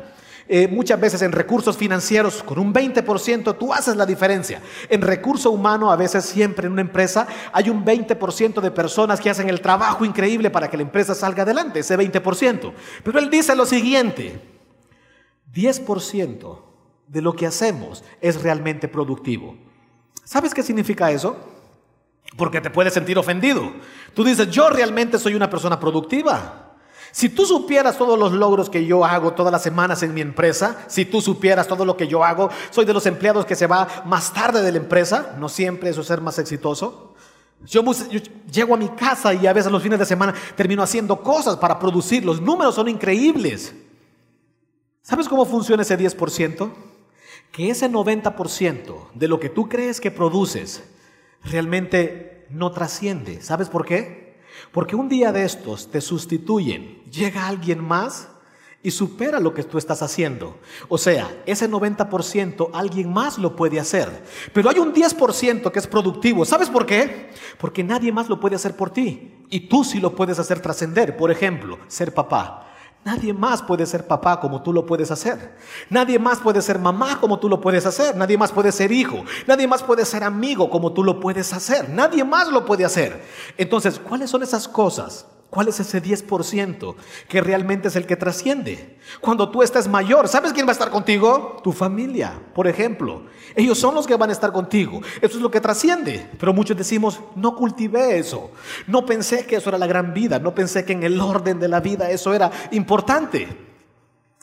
[0.51, 4.59] Eh, muchas veces en recursos financieros, con un 20% tú haces la diferencia.
[4.89, 9.29] En recurso humano, a veces siempre en una empresa, hay un 20% de personas que
[9.29, 12.73] hacen el trabajo increíble para que la empresa salga adelante, ese 20%.
[13.03, 14.41] Pero él dice lo siguiente,
[15.53, 16.59] 10%
[17.07, 19.55] de lo que hacemos es realmente productivo.
[20.23, 21.37] ¿Sabes qué significa eso?
[22.37, 23.71] Porque te puedes sentir ofendido.
[24.15, 26.68] Tú dices, yo realmente soy una persona productiva.
[27.11, 30.85] Si tú supieras todos los logros que yo hago todas las semanas en mi empresa,
[30.87, 34.03] si tú supieras todo lo que yo hago, soy de los empleados que se va
[34.05, 37.15] más tarde de la empresa, no siempre eso es ser más exitoso.
[37.65, 38.19] Yo, yo,
[38.51, 41.77] llego a mi casa y a veces los fines de semana termino haciendo cosas para
[41.77, 42.23] producir.
[42.23, 43.73] Los números son increíbles.
[45.01, 46.71] ¿Sabes cómo funciona ese 10%?
[47.51, 50.83] Que ese 90% de lo que tú crees que produces
[51.43, 53.41] realmente no trasciende.
[53.41, 54.28] ¿Sabes por qué?
[54.71, 58.29] Porque un día de estos te sustituyen, llega alguien más
[58.81, 60.57] y supera lo que tú estás haciendo.
[60.87, 64.23] O sea, ese 90% alguien más lo puede hacer.
[64.53, 66.45] Pero hay un 10% que es productivo.
[66.45, 67.29] ¿Sabes por qué?
[67.57, 69.45] Porque nadie más lo puede hacer por ti.
[69.49, 71.17] Y tú sí lo puedes hacer trascender.
[71.17, 72.68] Por ejemplo, ser papá.
[73.05, 75.55] Nadie más puede ser papá como tú lo puedes hacer.
[75.89, 78.15] Nadie más puede ser mamá como tú lo puedes hacer.
[78.15, 79.23] Nadie más puede ser hijo.
[79.47, 81.89] Nadie más puede ser amigo como tú lo puedes hacer.
[81.89, 83.23] Nadie más lo puede hacer.
[83.57, 86.95] Entonces, ¿cuáles son esas cosas ¿Cuál es ese 10%
[87.27, 88.99] que realmente es el que trasciende?
[89.19, 91.59] Cuando tú estás mayor, ¿sabes quién va a estar contigo?
[91.63, 93.23] Tu familia, por ejemplo.
[93.55, 95.01] Ellos son los que van a estar contigo.
[95.21, 96.29] Eso es lo que trasciende.
[96.39, 98.51] Pero muchos decimos, no cultivé eso.
[98.85, 100.37] No pensé que eso era la gran vida.
[100.37, 103.47] No pensé que en el orden de la vida eso era importante.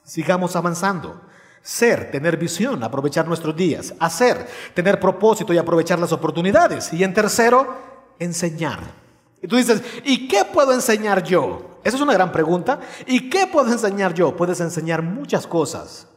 [0.03, 1.21] Sigamos avanzando.
[1.63, 3.95] Ser, tener visión, aprovechar nuestros días.
[4.01, 6.93] Hacer, tener propósito y aprovechar las oportunidades.
[6.93, 7.77] Y en tercero,
[8.19, 9.06] enseñar.
[9.47, 11.79] Y tú dices, ¿y qué puedo enseñar yo?
[11.85, 12.81] Esa es una gran pregunta.
[13.07, 14.37] ¿Y qué puedo enseñar yo?
[14.37, 16.09] Puedes enseñar muchas cosas.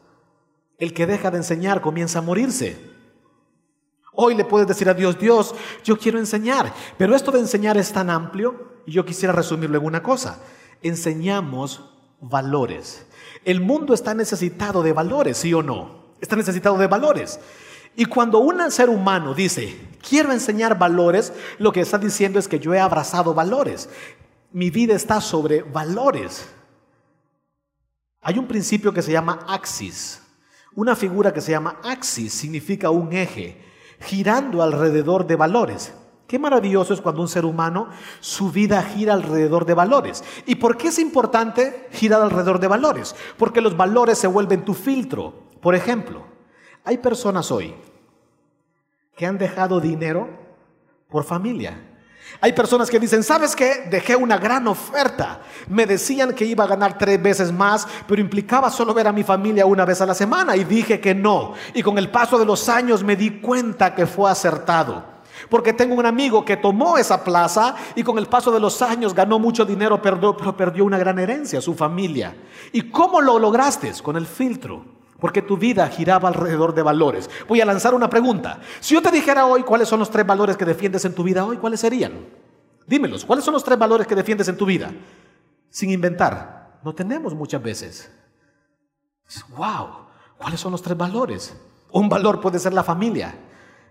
[0.79, 2.89] El que deja de enseñar comienza a morirse.
[4.13, 7.93] Hoy le puedes decir a Dios, Dios, yo quiero enseñar, pero esto de enseñar es
[7.93, 10.39] tan amplio y yo quisiera resumirlo en una cosa.
[10.81, 11.85] Enseñamos
[12.19, 13.05] valores.
[13.45, 16.15] El mundo está necesitado de valores, ¿sí o no?
[16.19, 17.39] Está necesitado de valores.
[17.99, 22.57] Y cuando un ser humano dice, quiero enseñar valores, lo que está diciendo es que
[22.57, 23.89] yo he abrazado valores.
[24.53, 26.47] mi vida está sobre valores.
[28.21, 30.21] Hay un principio que se llama axis.
[30.75, 33.61] Una figura que se llama axis significa un eje
[33.99, 35.93] girando alrededor de valores.
[36.25, 37.89] Qué maravilloso es cuando un ser humano,
[38.21, 40.23] su vida gira alrededor de valores.
[40.45, 43.13] ¿Y por qué es importante girar alrededor de valores?
[43.37, 45.49] Porque los valores se vuelven tu filtro.
[45.59, 46.23] Por ejemplo,
[46.85, 47.75] hay personas hoy
[49.19, 50.29] que han dejado dinero
[51.09, 51.77] por familia.
[52.39, 53.89] Hay personas que dicen, ¿sabes qué?
[53.91, 55.41] Dejé una gran oferta.
[55.67, 59.23] Me decían que iba a ganar tres veces más, pero implicaba solo ver a mi
[59.23, 61.53] familia una vez a la semana y dije que no.
[61.73, 65.03] Y con el paso de los años me di cuenta que fue acertado.
[65.49, 69.13] Porque tengo un amigo que tomó esa plaza y con el paso de los años
[69.13, 72.37] ganó mucho dinero, pero perdió una gran herencia, su familia.
[72.71, 73.91] ¿Y cómo lo lograste?
[74.01, 77.29] Con el filtro porque tu vida giraba alrededor de valores.
[77.47, 78.59] Voy a lanzar una pregunta.
[78.79, 81.45] Si yo te dijera hoy cuáles son los tres valores que defiendes en tu vida
[81.45, 82.13] hoy, ¿cuáles serían?
[82.87, 84.91] Dímelos, ¿cuáles son los tres valores que defiendes en tu vida?
[85.69, 86.79] Sin inventar.
[86.83, 88.11] No tenemos muchas veces.
[89.49, 90.07] ¡Wow!
[90.37, 91.55] ¿Cuáles son los tres valores?
[91.91, 93.35] Un valor puede ser la familia.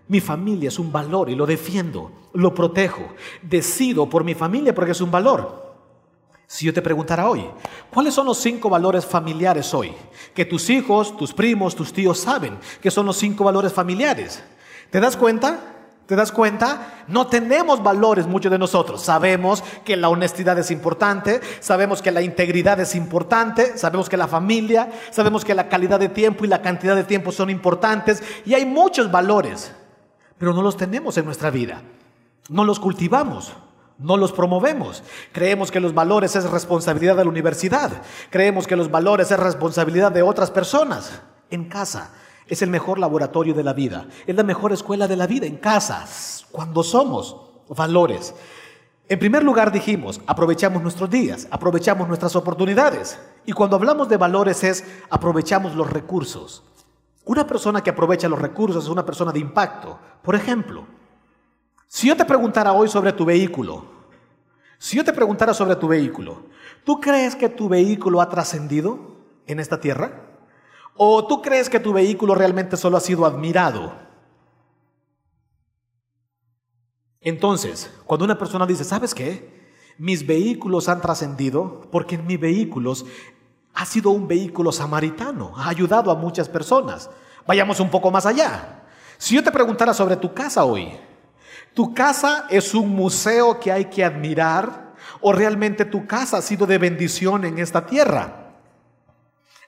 [0.07, 3.03] Mi familia es un valor y lo defiendo, lo protejo.
[3.41, 5.68] Decido por mi familia porque es un valor.
[6.51, 7.45] Si yo te preguntara hoy,
[7.91, 9.93] ¿cuáles son los cinco valores familiares hoy?
[10.33, 14.41] Que tus hijos, tus primos, tus tíos saben que son los cinco valores familiares.
[14.89, 15.59] ¿Te das cuenta?
[16.07, 17.03] ¿Te das cuenta?
[17.07, 19.03] No tenemos valores muchos de nosotros.
[19.03, 24.27] Sabemos que la honestidad es importante, sabemos que la integridad es importante, sabemos que la
[24.27, 28.55] familia, sabemos que la calidad de tiempo y la cantidad de tiempo son importantes y
[28.55, 29.71] hay muchos valores,
[30.39, 31.83] pero no los tenemos en nuestra vida.
[32.49, 33.53] No los cultivamos
[33.99, 35.03] no los promovemos.
[35.31, 37.91] Creemos que los valores es responsabilidad de la universidad.
[38.29, 41.21] Creemos que los valores es responsabilidad de otras personas.
[41.51, 42.11] En casa
[42.47, 44.07] es el mejor laboratorio de la vida.
[44.25, 45.45] Es la mejor escuela de la vida.
[45.45, 46.05] En casa,
[46.51, 47.35] cuando somos
[47.69, 48.33] valores.
[49.07, 53.19] En primer lugar dijimos, aprovechamos nuestros días, aprovechamos nuestras oportunidades.
[53.45, 56.63] Y cuando hablamos de valores es, aprovechamos los recursos.
[57.25, 59.99] Una persona que aprovecha los recursos es una persona de impacto.
[60.21, 60.85] Por ejemplo,
[61.89, 63.83] si yo te preguntara hoy sobre tu vehículo,
[64.77, 66.43] si yo te preguntara sobre tu vehículo,
[66.85, 70.27] ¿tú crees que tu vehículo ha trascendido en esta tierra?
[70.95, 73.91] ¿O tú crees que tu vehículo realmente solo ha sido admirado?
[77.21, 79.59] Entonces, cuando una persona dice, ¿sabes qué?
[79.97, 83.05] Mis vehículos han trascendido porque en mis vehículos
[83.73, 87.09] ha sido un vehículo samaritano, ha ayudado a muchas personas.
[87.47, 88.83] Vayamos un poco más allá.
[89.17, 90.93] Si yo te preguntara sobre tu casa hoy,
[91.73, 96.65] ¿Tu casa es un museo que hay que admirar o realmente tu casa ha sido
[96.65, 98.48] de bendición en esta tierra?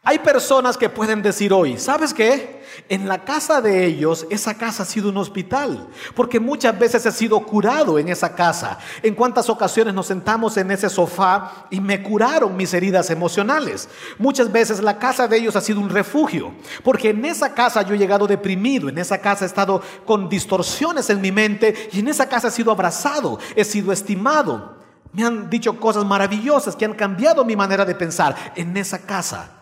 [0.04, 2.64] Hay personas que pueden decir hoy, ¿sabes qué?
[2.90, 7.12] En la casa de ellos, esa casa ha sido un hospital, porque muchas veces he
[7.12, 8.80] sido curado en esa casa.
[9.04, 13.88] En cuántas ocasiones nos sentamos en ese sofá y me curaron mis heridas emocionales.
[14.18, 16.52] Muchas veces la casa de ellos ha sido un refugio,
[16.84, 21.12] porque en esa casa yo he llegado deprimido, en esa casa he estado con distorsiones
[21.12, 24.80] en mi mente y en esa casa he sido abrazado, he sido estimado.
[25.14, 29.61] Me han dicho cosas maravillosas que han cambiado mi manera de pensar en esa casa.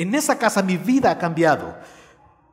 [0.00, 1.76] En esa casa mi vida ha cambiado.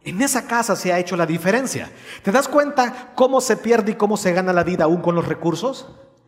[0.04, 1.90] En esa casa se ha hecho la diferencia.
[2.22, 5.26] ¿Te das cuenta cómo se pierde y cómo se gana la vida aún con los
[5.26, 5.88] recursos?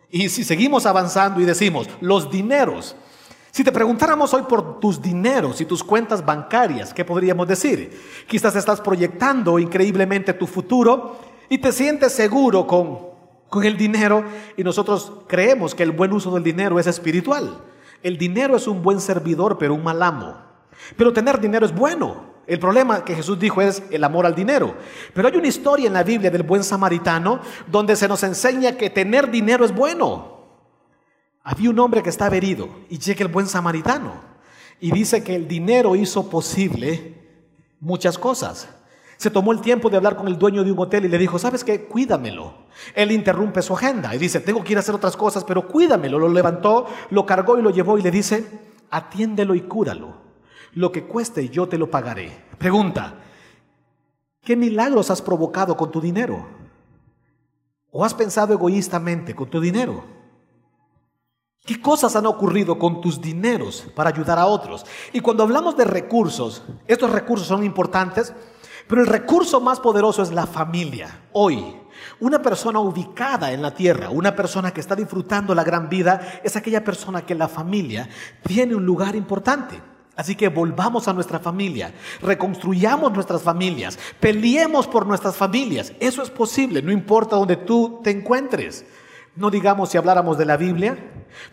[0.09, 2.95] Y si seguimos avanzando y decimos, los dineros,
[3.51, 8.01] si te preguntáramos hoy por tus dineros y tus cuentas bancarias, ¿qué podríamos decir?
[8.25, 12.97] Quizás estás proyectando increíblemente tu futuro y te sientes seguro con,
[13.49, 14.23] con el dinero
[14.55, 17.61] y nosotros creemos que el buen uso del dinero es espiritual.
[18.03, 20.48] El dinero es un buen servidor, pero un mal amo.
[20.95, 22.29] Pero tener dinero es bueno.
[22.49, 24.75] El problema que Jesús dijo es el amor al dinero.
[25.13, 28.89] Pero hay una historia en la Biblia del buen samaritano donde se nos enseña que
[28.89, 30.39] tener dinero es bueno.
[31.43, 34.13] Había un hombre que estaba herido y llega el buen samaritano
[34.79, 37.21] y dice que el dinero hizo posible
[37.79, 38.67] muchas cosas.
[39.17, 41.37] Se tomó el tiempo de hablar con el dueño de un hotel y le dijo,
[41.37, 41.85] ¿sabes qué?
[41.85, 42.53] Cuídamelo.
[42.95, 46.17] Él interrumpe su agenda y dice, tengo que ir a hacer otras cosas, pero cuídamelo.
[46.17, 48.47] Lo levantó, lo cargó y lo llevó y le dice,
[48.89, 50.28] atiéndelo y cúralo
[50.79, 52.31] lo que cueste yo te lo pagaré.
[52.57, 53.15] Pregunta,
[54.41, 56.47] ¿qué milagros has provocado con tu dinero?
[57.91, 60.05] ¿O has pensado egoístamente con tu dinero?
[61.65, 64.85] ¿Qué cosas han ocurrido con tus dineros para ayudar a otros?
[65.11, 68.33] Y cuando hablamos de recursos, estos recursos son importantes,
[68.87, 71.25] pero el recurso más poderoso es la familia.
[71.33, 71.75] Hoy,
[72.21, 76.55] una persona ubicada en la tierra, una persona que está disfrutando la gran vida, es
[76.55, 78.07] aquella persona que la familia
[78.45, 79.98] tiene un lugar importante.
[80.19, 85.93] Así que volvamos a nuestra familia, reconstruyamos nuestras familias, peleemos por nuestras familias.
[86.01, 88.83] Eso es posible, no importa donde tú te encuentres.
[89.37, 90.97] No digamos si habláramos de la Biblia,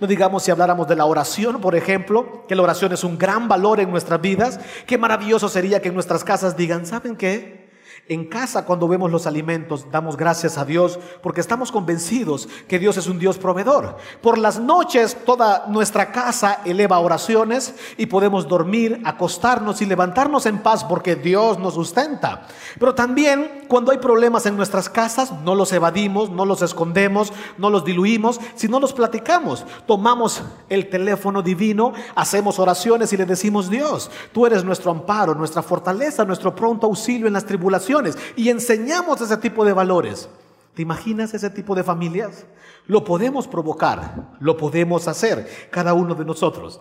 [0.01, 3.47] No digamos si habláramos de la oración, por ejemplo, que la oración es un gran
[3.47, 4.59] valor en nuestras vidas.
[4.85, 7.66] Qué maravilloso sería que en nuestras casas digan, ¿saben qué?
[8.09, 12.97] En casa, cuando vemos los alimentos, damos gracias a Dios porque estamos convencidos que Dios
[12.99, 13.97] es un Dios proveedor.
[14.23, 20.59] Por las noches, toda nuestra casa eleva oraciones y podemos dormir, acostarnos y levantarnos en
[20.59, 22.47] paz porque Dios nos sustenta.
[22.79, 27.71] Pero también, cuando hay problemas en nuestras casas, no los evadimos, no los escondemos, no
[27.71, 29.67] los diluimos, sino los platicamos.
[29.85, 35.61] Tomamos el teléfono divino, hacemos oraciones y le decimos, Dios, tú eres nuestro amparo, nuestra
[35.61, 37.96] fortaleza, nuestro pronto auxilio en las tribulaciones
[38.37, 40.29] y enseñamos ese tipo de valores.
[40.75, 42.45] ¿Te imaginas ese tipo de familias?
[42.87, 46.81] Lo podemos provocar, lo podemos hacer, cada uno de nosotros.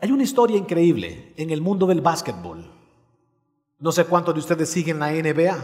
[0.00, 2.72] Hay una historia increíble en el mundo del básquetbol.
[3.78, 5.56] No sé cuántos de ustedes siguen la NBA.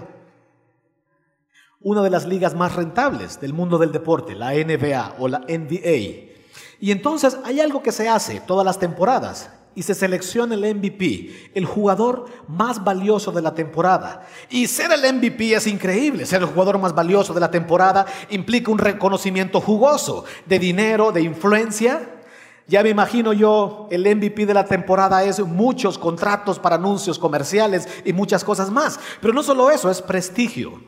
[1.81, 6.35] Una de las ligas más rentables del mundo del deporte, la NBA o la NBA.
[6.81, 11.51] Y entonces hay algo que se hace todas las temporadas y se selecciona el MVP,
[11.55, 14.27] el jugador más valioso de la temporada.
[14.49, 16.25] Y ser el MVP es increíble.
[16.25, 21.21] Ser el jugador más valioso de la temporada implica un reconocimiento jugoso de dinero, de
[21.21, 22.09] influencia.
[22.67, 27.87] Ya me imagino yo, el MVP de la temporada es muchos contratos para anuncios comerciales
[28.05, 28.99] y muchas cosas más.
[29.21, 30.81] Pero no solo eso, es prestigio.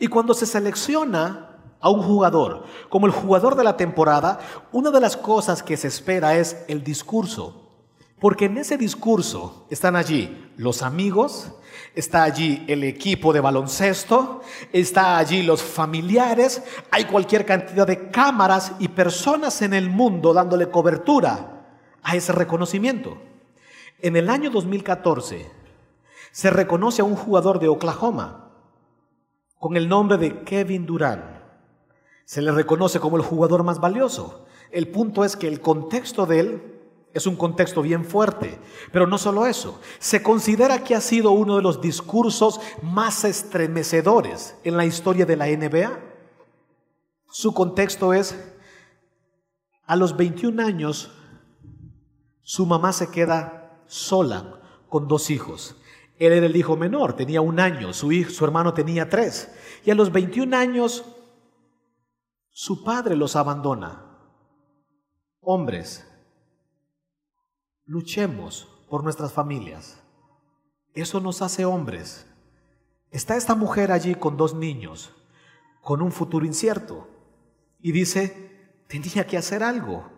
[0.00, 4.38] Y cuando se selecciona a un jugador como el jugador de la temporada,
[4.72, 7.63] una de las cosas que se espera es el discurso.
[8.20, 11.52] Porque en ese discurso están allí los amigos,
[11.94, 14.42] está allí el equipo de baloncesto,
[14.72, 20.70] está allí los familiares, hay cualquier cantidad de cámaras y personas en el mundo dándole
[20.70, 21.66] cobertura
[22.02, 23.18] a ese reconocimiento.
[24.00, 25.50] En el año 2014
[26.30, 28.50] se reconoce a un jugador de Oklahoma
[29.58, 31.24] con el nombre de Kevin Durant.
[32.24, 34.46] Se le reconoce como el jugador más valioso.
[34.70, 36.73] El punto es que el contexto de él
[37.14, 38.58] es un contexto bien fuerte,
[38.92, 44.56] pero no solo eso, se considera que ha sido uno de los discursos más estremecedores
[44.64, 45.96] en la historia de la NBA.
[47.30, 48.36] Su contexto es,
[49.86, 51.12] a los 21 años,
[52.42, 55.76] su mamá se queda sola con dos hijos.
[56.18, 59.54] Él era el hijo menor, tenía un año, su, su hermano tenía tres.
[59.84, 61.04] Y a los 21 años,
[62.50, 64.04] su padre los abandona.
[65.40, 66.08] Hombres,
[67.86, 69.98] Luchemos por nuestras familias.
[70.94, 72.24] Eso nos hace hombres.
[73.10, 75.12] Está esta mujer allí con dos niños,
[75.82, 77.06] con un futuro incierto,
[77.82, 80.08] y dice, tenía que hacer algo.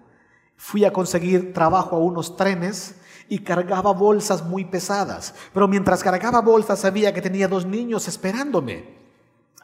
[0.55, 6.43] Fui a conseguir trabajo a unos trenes y cargaba bolsas muy pesadas, pero mientras cargaba
[6.43, 8.95] bolsas sabía que tenía dos niños esperándome.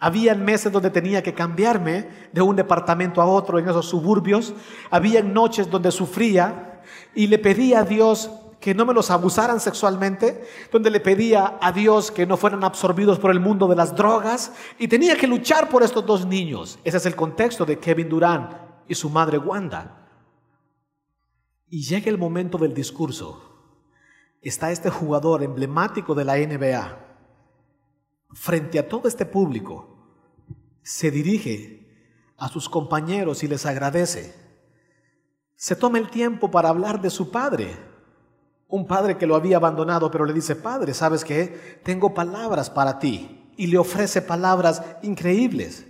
[0.01, 4.55] Había meses donde tenía que cambiarme de un departamento a otro en esos suburbios.
[4.91, 6.72] Había noches donde sufría
[7.15, 8.31] y le pedía a Dios
[8.63, 13.19] que no me los abusaran sexualmente, donde le pedía a Dios que no fueran absorbidos
[13.19, 16.79] por el mundo de las drogas y tenía que luchar por estos dos niños.
[16.85, 18.55] Ese es el contexto de Kevin Durant
[18.87, 20.09] y su madre Wanda.
[21.69, 23.43] Y llega el momento del discurso.
[24.41, 26.99] Está este jugador emblemático de la NBA
[28.33, 29.89] frente a todo este público.
[30.83, 31.83] Se dirige
[32.39, 34.42] a sus compañeros y les agradece
[35.63, 37.77] se toma el tiempo para hablar de su padre.
[38.67, 41.79] Un padre que lo había abandonado, pero le dice, Padre, ¿sabes qué?
[41.85, 43.49] Tengo palabras para ti.
[43.57, 45.87] Y le ofrece palabras increíbles.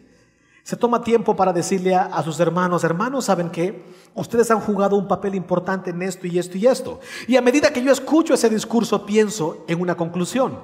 [0.63, 3.83] Se toma tiempo para decirle a, sus hermanos, hermanos, ¿saben qué?
[4.15, 7.01] Ustedes han jugado un papel importante en esto y esto y esto.
[7.27, 10.59] Y a medida que yo escucho ese discurso, pienso en una conclusión.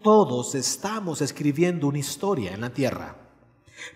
[0.00, 3.19] Todos estamos escribiendo una historia en la tierra.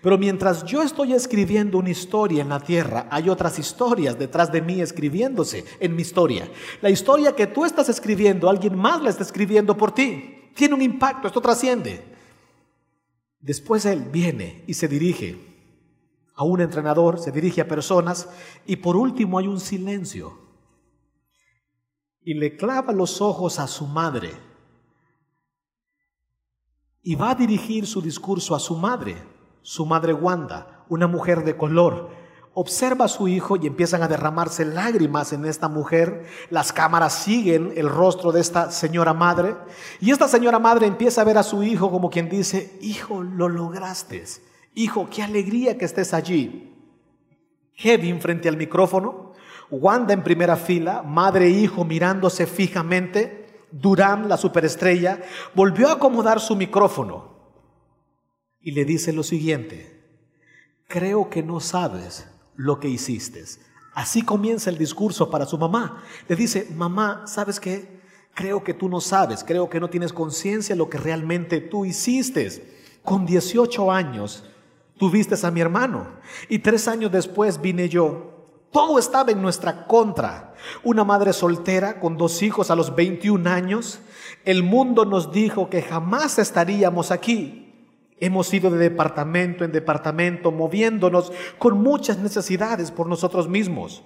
[0.01, 4.61] Pero mientras yo estoy escribiendo una historia en la tierra, hay otras historias detrás de
[4.61, 6.49] mí escribiéndose en mi historia.
[6.81, 10.51] La historia que tú estás escribiendo, alguien más la está escribiendo por ti.
[10.55, 12.03] Tiene un impacto, esto trasciende.
[13.39, 15.37] Después él viene y se dirige
[16.35, 18.27] a un entrenador, se dirige a personas
[18.65, 20.39] y por último hay un silencio.
[22.21, 24.31] Y le clava los ojos a su madre.
[27.03, 29.34] Y va a dirigir su discurso a su madre
[29.65, 32.11] su madre Wanda, una mujer de color,
[32.53, 36.27] observa a su hijo y empiezan a derramarse lágrimas en esta mujer.
[36.51, 39.55] Las cámaras siguen el rostro de esta señora madre.
[39.99, 43.49] Y esta señora madre empieza a ver a su hijo como quien dice, hijo, lo
[43.49, 44.23] lograste.
[44.75, 46.71] Hijo, qué alegría que estés allí.
[47.75, 49.33] Kevin frente al micrófono,
[49.71, 53.65] Wanda en primera fila, madre e hijo mirándose fijamente.
[53.71, 55.21] Durán, la superestrella,
[55.55, 57.34] volvió a acomodar su micrófono
[58.65, 60.01] y le dice lo siguiente,
[60.87, 63.43] creo que no sabes lo que hiciste.
[63.93, 66.03] Así comienza el discurso para su mamá.
[66.27, 68.01] Le dice, mamá, ¿sabes qué?
[68.33, 71.85] Creo que tú no sabes, creo que no tienes conciencia de lo que realmente tú
[71.85, 72.99] hiciste.
[73.03, 74.43] Con 18 años
[74.97, 76.07] tuviste a mi hermano
[76.49, 78.31] y tres años después vine yo.
[78.71, 80.55] Todo estaba en nuestra contra.
[80.83, 83.99] Una madre soltera con dos hijos a los 21 años.
[84.43, 87.64] El mundo nos dijo que jamás estaríamos aquí.
[88.19, 94.03] Hemos ido de departamento en departamento moviéndonos con muchas necesidades por nosotros mismos.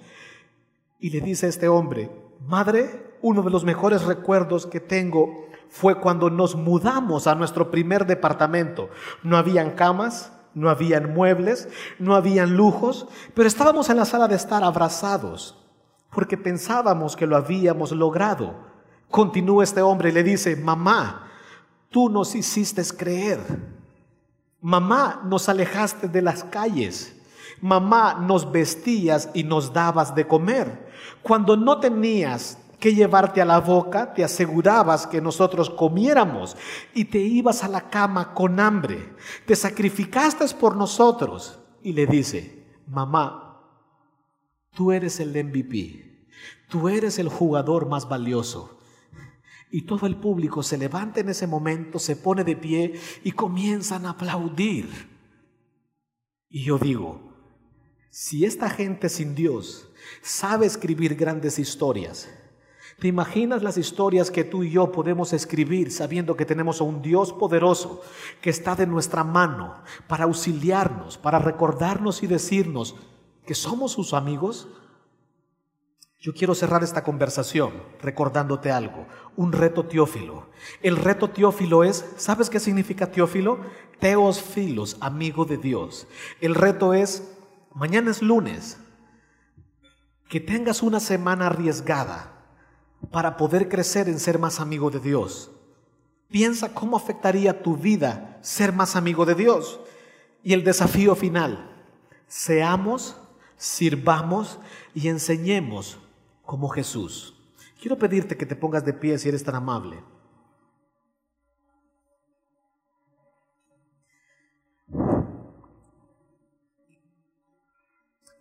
[0.99, 2.10] Y le dice este hombre,
[2.45, 8.07] madre, uno de los mejores recuerdos que tengo fue cuando nos mudamos a nuestro primer
[8.07, 8.89] departamento.
[9.24, 14.36] No habían camas, no habían muebles, no habían lujos, pero estábamos en la sala de
[14.36, 15.60] estar abrazados
[16.12, 18.55] porque pensábamos que lo habíamos logrado.
[19.10, 21.32] Continúa este hombre y le dice, mamá,
[21.89, 23.39] tú nos hiciste creer.
[24.62, 27.16] Mamá, nos alejaste de las calles.
[27.62, 30.89] Mamá, nos vestías y nos dabas de comer.
[31.22, 36.55] Cuando no tenías que llevarte a la boca, te asegurabas que nosotros comiéramos
[36.93, 39.14] y te ibas a la cama con hambre.
[39.45, 41.60] Te sacrificaste por nosotros.
[41.82, 43.62] Y le dice, mamá,
[44.76, 46.28] tú eres el MVP,
[46.70, 48.78] tú eres el jugador más valioso.
[49.72, 54.05] Y todo el público se levanta en ese momento, se pone de pie y comienzan
[54.05, 54.89] a aplaudir.
[56.49, 57.34] Y yo digo,
[58.09, 59.89] si esta gente sin Dios
[60.22, 62.30] sabe escribir grandes historias,
[62.99, 67.01] ¿Te imaginas las historias que tú y yo podemos escribir sabiendo que tenemos a un
[67.01, 68.01] Dios poderoso
[68.41, 69.76] que está de nuestra mano
[70.07, 72.97] para auxiliarnos, para recordarnos y decirnos
[73.45, 74.67] que somos sus amigos?
[76.22, 79.07] Yo quiero cerrar esta conversación recordándote algo,
[79.38, 80.49] un reto teófilo.
[80.82, 83.59] El reto teófilo es, ¿sabes qué significa teófilo?
[83.99, 86.07] Teos filos, amigo de Dios.
[86.41, 87.38] El reto es,
[87.74, 88.78] mañana es lunes,
[90.28, 92.34] que tengas una semana arriesgada
[93.11, 95.51] para poder crecer en ser más amigo de Dios.
[96.30, 99.80] Piensa cómo afectaría tu vida ser más amigo de Dios.
[100.43, 101.82] Y el desafío final,
[102.28, 103.15] seamos,
[103.55, 104.59] sirvamos
[104.93, 105.97] y enseñemos
[106.49, 107.35] como Jesús.
[107.79, 110.03] Quiero pedirte que te pongas de pie si eres tan amable.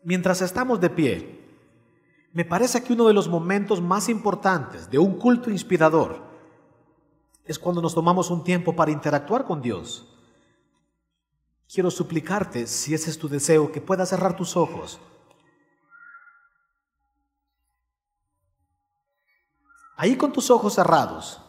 [0.03, 1.39] Mientras estamos de pie,
[2.33, 6.23] me parece que uno de los momentos más importantes de un culto inspirador
[7.45, 10.17] es cuando nos tomamos un tiempo para interactuar con Dios.
[11.71, 14.99] Quiero suplicarte, si ese es tu deseo, que puedas cerrar tus ojos.
[20.01, 21.43] Ahí con tus ojos cerrados,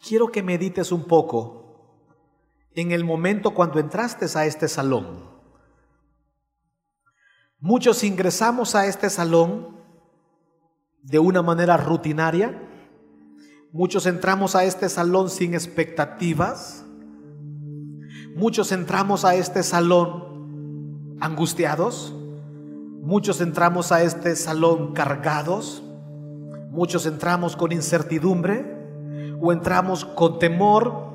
[0.00, 1.58] quiero que medites un poco
[2.72, 5.28] en el momento cuando entraste a este salón.
[7.60, 9.76] Muchos ingresamos a este salón
[11.02, 12.58] de una manera rutinaria.
[13.70, 16.86] Muchos entramos a este salón sin expectativas.
[18.34, 22.14] Muchos entramos a este salón angustiados.
[23.02, 25.82] Muchos entramos a este salón cargados.
[26.78, 28.64] Muchos entramos con incertidumbre
[29.40, 31.08] o entramos con temor.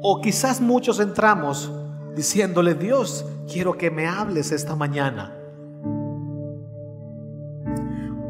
[0.00, 1.70] O quizás muchos entramos
[2.16, 5.36] diciéndole, Dios, quiero que me hables esta mañana.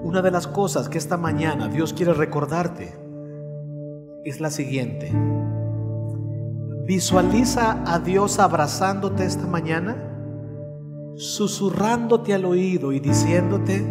[0.03, 2.99] Una de las cosas que esta mañana Dios quiere recordarte
[4.25, 5.13] es la siguiente.
[6.85, 13.87] Visualiza a Dios abrazándote esta mañana, susurrándote al oído y diciéndote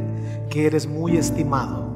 [0.50, 1.89] que eres muy estimado.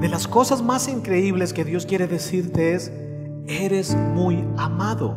[0.00, 2.92] De las cosas más increíbles que Dios quiere decirte es,
[3.46, 5.16] eres muy amado.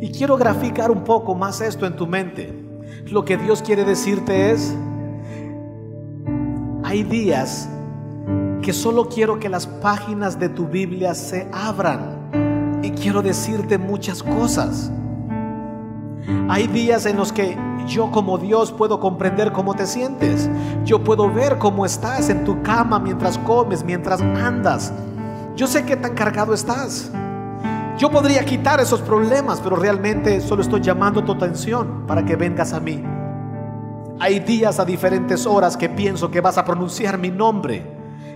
[0.00, 2.52] Y quiero graficar un poco más esto en tu mente.
[3.06, 4.76] Lo que Dios quiere decirte es,
[6.84, 7.68] hay días
[8.62, 14.22] que solo quiero que las páginas de tu Biblia se abran y quiero decirte muchas
[14.22, 14.90] cosas.
[16.48, 20.48] Hay días en los que yo como Dios puedo comprender cómo te sientes.
[20.84, 24.92] Yo puedo ver cómo estás en tu cama mientras comes, mientras andas.
[25.56, 27.10] Yo sé que tan cargado estás.
[27.96, 32.72] Yo podría quitar esos problemas, pero realmente solo estoy llamando tu atención para que vengas
[32.72, 33.02] a mí.
[34.18, 37.86] Hay días a diferentes horas que pienso que vas a pronunciar mi nombre.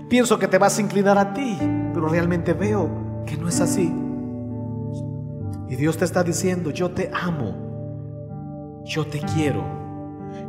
[0.08, 1.58] Pienso que te vas a inclinar a ti,
[1.92, 2.88] pero realmente veo
[3.26, 3.92] que no es así.
[5.68, 7.67] Y Dios te está diciendo, yo te amo,
[8.88, 9.62] yo te quiero,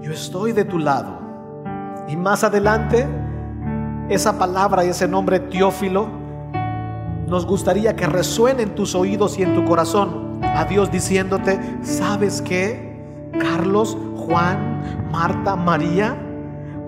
[0.01, 1.19] yo estoy de tu lado.
[2.07, 3.05] Y más adelante,
[4.07, 6.07] esa palabra y ese nombre Teófilo
[7.27, 12.41] nos gustaría que resuene en tus oídos y en tu corazón a Dios diciéndote, ¿sabes
[12.41, 12.97] qué?
[13.37, 16.17] Carlos, Juan, Marta, María,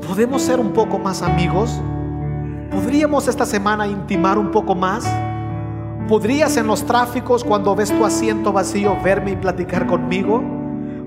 [0.08, 1.82] ¿podemos ser un poco más amigos?
[2.72, 5.06] ¿Podríamos esta semana intimar un poco más?
[6.08, 10.61] ¿Podrías en los tráficos cuando ves tu asiento vacío verme y platicar conmigo?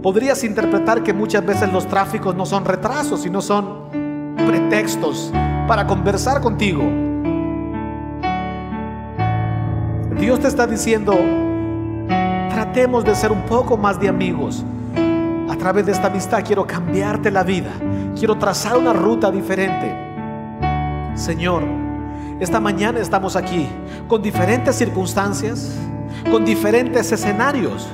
[0.04, 3.88] ¿Podrías interpretar que muchas veces los tráficos no son retrasos, sino son
[4.36, 5.32] pretextos
[5.66, 6.82] para conversar contigo?
[10.20, 11.18] Dios te está diciendo,
[12.50, 14.62] tratemos de ser un poco más de amigos.
[15.48, 17.70] A través de esta amistad quiero cambiarte la vida.
[18.14, 19.90] Quiero trazar una ruta diferente.
[21.14, 21.62] Señor,
[22.40, 23.66] esta mañana estamos aquí
[24.06, 25.74] con diferentes circunstancias,
[26.30, 27.88] con diferentes escenarios,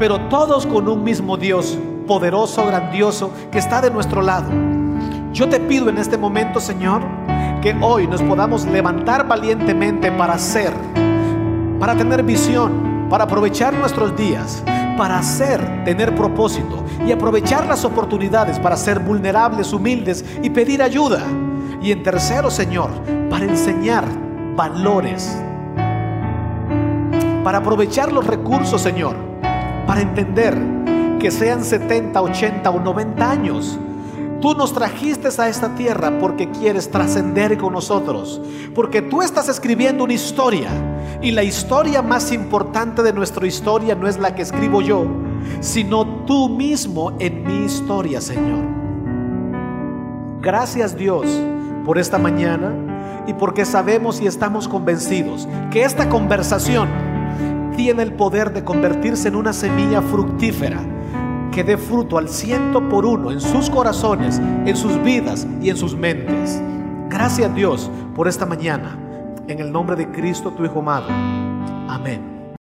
[0.00, 4.50] pero todos con un mismo Dios poderoso, grandioso, que está de nuestro lado.
[5.34, 7.02] Yo te pido en este momento, Señor,
[7.60, 10.72] que hoy nos podamos levantar valientemente para hacer,
[11.78, 14.64] para tener visión, para aprovechar nuestros días,
[14.96, 21.22] para hacer, tener propósito y aprovechar las oportunidades para ser vulnerables, humildes y pedir ayuda.
[21.82, 22.88] Y en tercero, Señor,
[23.28, 24.06] para enseñar
[24.56, 25.36] valores,
[27.44, 29.29] para aprovechar los recursos, Señor,
[29.90, 30.56] para entender
[31.18, 33.76] que sean 70, 80 o 90 años.
[34.40, 38.40] Tú nos trajiste a esta tierra porque quieres trascender con nosotros,
[38.72, 40.68] porque tú estás escribiendo una historia
[41.20, 45.06] y la historia más importante de nuestra historia no es la que escribo yo,
[45.58, 48.62] sino tú mismo en mi historia, Señor.
[50.40, 51.26] Gracias Dios
[51.84, 57.09] por esta mañana y porque sabemos y estamos convencidos que esta conversación
[57.80, 60.82] tiene el poder de convertirse en una semilla fructífera
[61.50, 65.78] que dé fruto al ciento por uno en sus corazones, en sus vidas y en
[65.78, 66.60] sus mentes.
[67.08, 68.98] Gracias Dios por esta mañana.
[69.48, 71.08] En el nombre de Cristo, tu Hijo amado.
[71.88, 72.39] Amén.